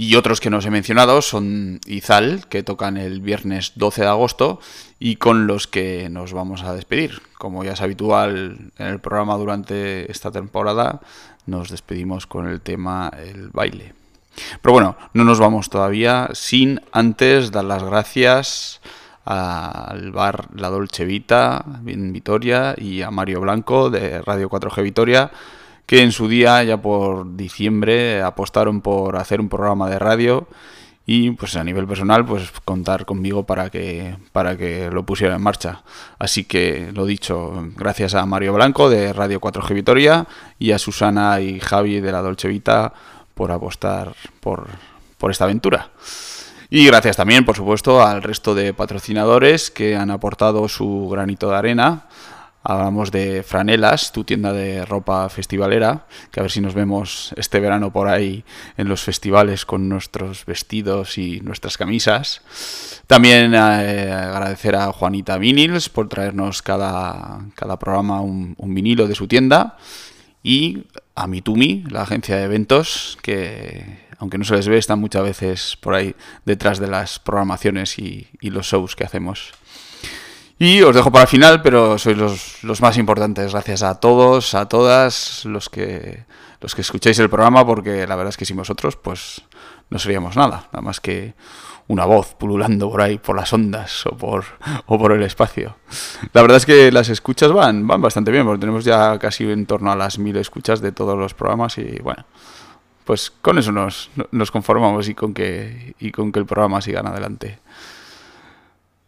Y 0.01 0.15
otros 0.15 0.41
que 0.41 0.49
no 0.49 0.59
os 0.59 0.65
he 0.65 0.71
mencionado 0.71 1.21
son 1.23 1.81
Izal, 1.85 2.47
que 2.49 2.63
tocan 2.63 2.97
el 2.97 3.21
viernes 3.21 3.73
12 3.75 4.03
de 4.03 4.07
agosto 4.07 4.61
y 5.01 5.17
con 5.17 5.49
los 5.49 5.67
que 5.67 6.09
nos 6.09 6.33
vamos 6.33 6.63
a 6.63 6.73
despedir. 6.73 7.21
Como 7.37 7.65
ya 7.65 7.73
es 7.73 7.81
habitual 7.81 8.71
en 8.79 8.87
el 8.87 9.01
programa 9.01 9.37
durante 9.37 10.09
esta 10.09 10.31
temporada, 10.31 11.01
nos 11.47 11.69
despedimos 11.71 12.29
con 12.29 12.47
el 12.47 12.61
tema 12.61 13.11
El 13.19 13.49
baile. 13.49 13.98
Pero 14.61 14.73
bueno, 14.73 14.97
no 15.15 15.25
nos 15.25 15.39
vamos 15.39 15.71
todavía 15.71 16.29
sin 16.33 16.81
antes 16.93 17.51
dar 17.51 17.65
las 17.65 17.83
gracias 17.83 18.81
al 19.25 20.11
bar 20.13 20.49
La 20.55 20.69
Dolce 20.71 21.05
Vita 21.05 21.65
en 21.87 22.13
Vitoria 22.13 22.75
y 22.79 23.03
a 23.03 23.11
Mario 23.11 23.41
Blanco 23.41 23.91
de 23.91 24.23
Radio 24.23 24.49
4G 24.49 24.83
Vitoria 24.83 25.31
que 25.89 26.03
en 26.03 26.13
su 26.13 26.29
día, 26.29 26.63
ya 26.65 26.77
por 26.77 27.35
diciembre, 27.35 28.21
apostaron 28.21 28.83
por 28.83 29.17
hacer 29.17 29.41
un 29.41 29.49
programa 29.49 29.89
de 29.89 29.99
radio 29.99 30.47
y 31.07 31.31
pues 31.31 31.57
a 31.57 31.65
nivel 31.65 31.87
personal, 31.87 32.27
pues 32.27 32.53
contar 32.67 33.07
conmigo 33.07 33.47
para 33.47 33.71
que, 33.71 34.15
para 34.33 34.59
que 34.59 34.91
lo 34.91 35.07
pusiera 35.07 35.37
en 35.37 35.41
marcha. 35.41 35.83
Así 36.19 36.45
que 36.45 36.93
lo 36.93 37.07
dicho, 37.07 37.71
gracias 37.75 38.15
a 38.15 38.27
Mario 38.27 38.53
Blanco 38.53 38.91
de 38.91 39.15
Radio 39.15 39.41
4G 39.41 39.73
Vitoria 39.73 40.27
y 40.59 40.73
a 40.73 40.79
Susana 40.79 41.41
y 41.41 41.59
Javi 41.59 42.01
de 42.01 42.13
la 42.13 42.21
Dolce 42.21 42.49
Vita 42.49 42.93
por 43.39 43.53
apostar 43.53 44.15
por, 44.41 44.67
por 45.17 45.31
esta 45.31 45.45
aventura. 45.45 45.91
Y 46.71 46.85
gracias 46.85 47.17
también, 47.17 47.45
por 47.45 47.55
supuesto, 47.57 48.03
al 48.03 48.21
resto 48.21 48.53
de 48.57 48.75
patrocinadores 48.75 49.71
que 49.71 49.95
han 49.95 50.11
aportado 50.11 50.69
su 50.69 51.09
granito 51.09 51.49
de 51.49 51.57
arena. 51.57 52.09
Hablamos 52.65 53.13
de 53.13 53.45
Franelas, 53.45 54.11
tu 54.11 54.25
tienda 54.25 54.53
de 54.53 54.85
ropa 54.85 55.29
festivalera, 55.29 56.07
que 56.33 56.41
a 56.41 56.43
ver 56.43 56.51
si 56.51 56.61
nos 56.61 56.75
vemos 56.75 57.33
este 57.37 57.61
verano 57.61 57.93
por 57.93 58.09
ahí 58.09 58.45
en 58.77 58.89
los 58.89 59.03
festivales 59.05 59.65
con 59.65 59.89
nuestros 59.89 60.45
vestidos 60.45 61.17
y 61.17 61.41
nuestras 61.41 61.79
camisas. 61.79 62.43
También 63.07 63.55
eh, 63.55 64.13
agradecer 64.13 64.75
a 64.75 64.93
Juanita 64.93 65.39
Vinils 65.39 65.89
por 65.89 66.09
traernos 66.09 66.61
cada, 66.61 67.39
cada 67.55 67.79
programa 67.79 68.21
un, 68.21 68.57
un 68.59 68.75
vinilo 68.75 69.07
de 69.07 69.15
su 69.15 69.29
tienda. 69.29 69.77
Y 70.43 70.85
a 71.23 71.27
Mitumi, 71.27 71.85
la 71.91 72.03
agencia 72.03 72.37
de 72.37 72.45
eventos, 72.45 73.19
que 73.23 74.09
aunque 74.19 74.39
no 74.39 74.45
se 74.45 74.57
les 74.57 74.69
ve, 74.69 74.79
están 74.79 74.99
muchas 74.99 75.23
veces 75.23 75.77
por 75.81 75.95
ahí 75.95 76.15
detrás 76.45 76.79
de 76.79 76.89
las 76.89 77.19
programaciones 77.19 77.99
y, 77.99 78.29
los 78.43 78.67
shows 78.67 78.97
que 78.97 79.05
hacemos. 79.05 79.53
Y 80.59 80.83
os 80.83 80.95
dejo 80.95 81.13
para 81.13 81.23
el 81.23 81.29
final, 81.29 81.63
pero 81.63 81.99
sois 81.99 82.17
los, 82.17 82.65
los, 82.65 82.81
más 82.81 82.99
importantes. 82.99 83.53
Gracias 83.53 83.85
a 83.85 84.01
todos, 84.01 84.55
a 84.55 84.67
todas 84.69 85.45
los 85.45 85.69
que, 85.69 86.25
los 86.61 86.75
que 86.75 86.81
escucháis 86.81 87.19
el 87.21 87.31
programa, 87.31 87.65
porque 87.65 88.09
la 88.09 88.17
verdad 88.17 88.31
es 88.31 88.37
que 88.37 88.45
sin 88.45 88.57
vosotros, 88.57 88.97
pues 88.97 89.43
no 89.89 90.01
seríamos 90.01 90.37
nada. 90.37 90.69
Nada 90.73 90.83
más 90.83 91.01
que 91.01 91.35
una 91.89 92.05
voz 92.05 92.35
pululando 92.35 92.91
por 92.91 93.01
ahí, 93.01 93.19
por 93.19 93.35
las 93.35 93.53
ondas 93.53 94.07
o 94.07 94.17
por, 94.17 94.45
o 94.87 94.99
por 94.99 95.13
el 95.13 95.23
espacio. 95.23 95.77
La 96.33 96.43
verdad 96.43 96.59
es 96.59 96.67
que 96.67 96.93
las 96.93 97.09
escuchas 97.09 97.51
van, 97.51 97.87
van 97.87 98.01
bastante 98.01 98.31
bien, 98.31 98.45
porque 98.45 98.61
tenemos 98.61 98.85
ya 98.85 99.19
casi 99.19 99.51
en 99.51 99.67
torno 99.67 99.91
a 99.91 99.97
las 99.97 100.19
mil 100.19 100.37
escuchas 100.37 100.81
de 100.81 100.93
todos 100.93 101.19
los 101.19 101.35
programas 101.35 101.79
y 101.79 101.99
bueno, 102.03 102.25
pues 103.05 103.31
con 103.31 103.59
eso 103.59 103.73
nos, 103.73 104.11
nos 104.31 104.51
conformamos 104.51 105.09
y 105.09 105.15
con, 105.15 105.33
que, 105.33 105.95
y 105.99 106.13
con 106.13 106.31
que 106.31 106.39
el 106.39 106.47
programa 106.47 106.83
siga 106.83 107.01
adelante. 107.01 107.59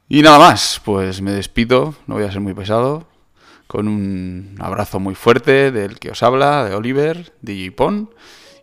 Y 0.08 0.22
nada 0.22 0.38
más, 0.38 0.80
pues 0.84 1.20
me 1.20 1.32
despido, 1.32 1.94
no 2.06 2.14
voy 2.14 2.24
a 2.24 2.32
ser 2.32 2.40
muy 2.40 2.54
pesado, 2.54 3.06
con 3.66 3.86
un 3.86 4.56
abrazo 4.58 4.98
muy 4.98 5.14
fuerte 5.14 5.70
del 5.70 6.00
que 6.00 6.10
os 6.10 6.22
habla, 6.22 6.64
de 6.64 6.74
Oliver, 6.74 7.32
de 7.42 7.70
Pon, 7.70 8.10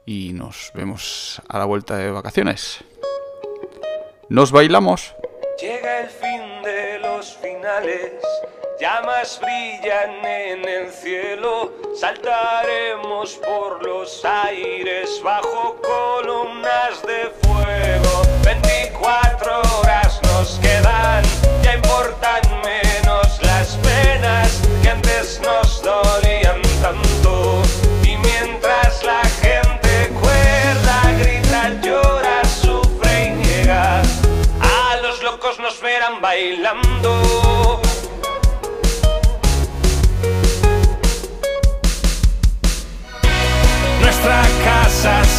y 0.05 0.33
nos 0.33 0.71
vemos 0.73 1.41
a 1.47 1.59
la 1.59 1.65
vuelta 1.65 1.95
de 1.97 2.11
vacaciones. 2.11 2.83
¿Nos 4.29 4.51
bailamos? 4.51 5.15
Llega 5.61 6.01
el 6.01 6.09
fin 6.09 6.61
de 6.61 6.99
los 6.99 7.37
finales, 7.37 8.11
llamas 8.77 9.39
brillan 9.39 10.25
en 10.25 10.67
el 10.67 10.91
cielo, 10.91 11.71
saltaremos 11.95 13.35
por 13.35 13.81
los 13.85 14.25
aires 14.25 15.21
bajo 15.23 15.77
columnas 15.81 17.01
de 17.03 17.31
fuego. 17.41 18.21
24 18.43 19.26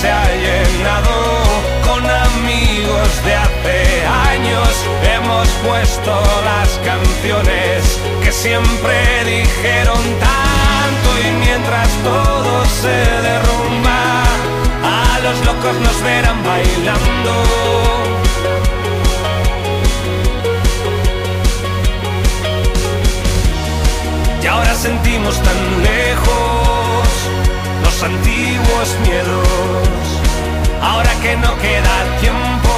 se 0.00 0.08
ha 0.08 0.26
llenado 0.36 1.42
con 1.84 2.08
amigos 2.08 3.08
de 3.24 3.34
hace 3.34 4.06
años. 4.30 4.68
Hemos 5.14 5.48
puesto 5.66 6.12
las 6.44 6.68
canciones 6.84 7.98
que 8.22 8.30
siempre 8.30 8.94
dijeron 9.24 10.02
tanto 10.20 11.08
y 11.26 11.30
mientras 11.44 11.88
todo 12.04 12.64
se 12.80 12.98
derrumba, 13.28 14.22
a 14.84 15.18
los 15.24 15.36
locos 15.44 15.74
nos 15.80 16.02
verán 16.02 16.44
bailando. 16.44 17.32
Y 24.42 24.46
ahora 24.46 24.74
sentimos 24.74 25.42
tan 25.42 25.82
lejos 25.82 26.57
antiguos 28.02 28.96
miedos. 29.02 29.88
Ahora 30.80 31.10
que 31.22 31.36
no 31.36 31.56
queda 31.58 31.94
tiempo, 32.20 32.74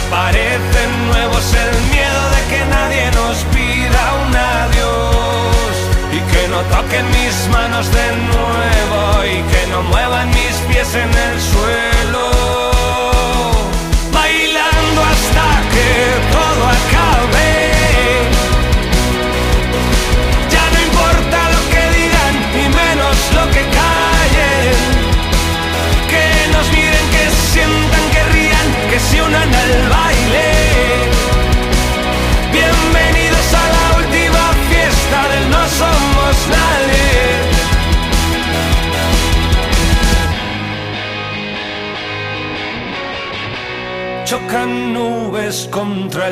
aparecen 0.00 0.90
nuevos 1.08 1.54
el 1.54 1.72
miedo 1.90 2.22
de 2.34 2.40
que 2.50 2.64
nadie 2.66 3.10
nos 3.12 3.36
pida 3.54 4.02
un 4.22 4.36
adiós. 4.36 5.74
Y 6.12 6.20
que 6.32 6.48
no 6.48 6.60
toquen 6.76 7.06
mis 7.10 7.48
manos 7.50 7.90
de 7.92 8.08
nuevo 8.32 9.24
y 9.24 9.42
que 9.50 9.66
no 9.72 9.82
muevan 9.82 10.28
mis 10.30 10.56
pies 10.68 10.94
en 10.94 11.10
el 11.10 11.40
suelo. 11.40 12.65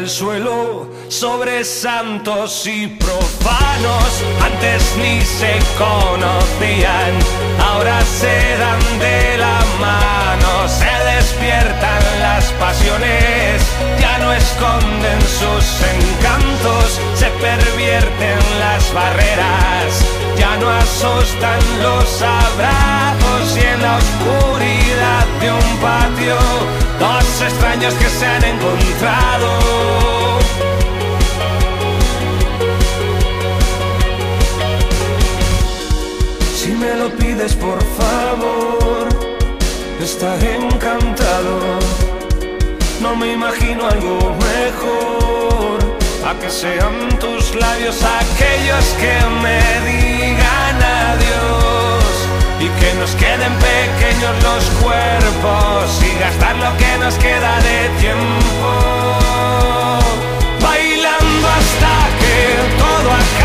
El 0.04 0.10
suelo, 0.10 0.86
sobre 1.08 1.64
santos 1.64 2.66
y 2.66 2.88
profanos. 2.88 4.10
Antes 4.42 4.82
ni 4.98 5.22
se 5.22 5.52
conocían, 5.78 7.12
ahora 7.58 7.98
se 8.02 8.36
dan 8.58 8.98
de 8.98 9.38
la 9.38 9.58
mano. 9.80 10.68
Se 10.68 10.92
despiertan 11.16 12.02
las 12.20 12.44
pasiones, 12.60 13.62
ya 13.98 14.18
no 14.18 14.30
esconden 14.34 15.20
sus 15.22 15.66
encantos. 15.96 17.00
Pervierten 17.40 18.38
las 18.60 18.92
barreras, 18.94 20.04
ya 20.38 20.56
no 20.56 20.70
asustan 20.70 21.60
los 21.82 22.22
abrazos. 22.22 23.56
Y 23.56 23.60
en 23.60 23.82
la 23.82 23.96
oscuridad 23.96 25.26
de 25.40 25.52
un 25.52 25.76
patio, 25.78 26.36
dos 26.98 27.42
extraños 27.42 27.94
que 27.94 28.08
se 28.08 28.26
han 28.26 28.44
encontrado. 28.44 29.48
Si 36.56 36.70
me 36.72 36.94
lo 36.94 37.10
pides 37.10 37.54
por 37.54 37.78
favor, 37.98 39.08
estaré 40.00 40.56
encantado. 40.56 41.78
No 43.02 43.14
me 43.16 43.32
imagino 43.32 43.86
algo 43.86 44.34
mejor 44.40 45.83
a 46.26 46.34
que 46.40 46.50
sean 46.50 47.08
tus 47.20 47.54
labios 47.54 48.02
aquellos 48.02 48.84
que 49.00 49.14
me 49.42 49.60
digan 49.88 50.82
adiós. 50.82 52.04
Y 52.60 52.68
que 52.80 52.94
nos 52.94 53.10
queden 53.16 53.52
pequeños 53.70 54.34
los 54.42 54.64
cuerpos 54.82 56.02
y 56.02 56.18
gastar 56.18 56.56
lo 56.56 56.76
que 56.78 56.98
nos 56.98 57.14
queda 57.16 57.60
de 57.68 57.88
tiempo. 58.00 58.70
Bailando 60.62 61.48
hasta 61.58 61.94
que 62.20 62.36
todo 62.78 63.10
acabe 63.12 63.43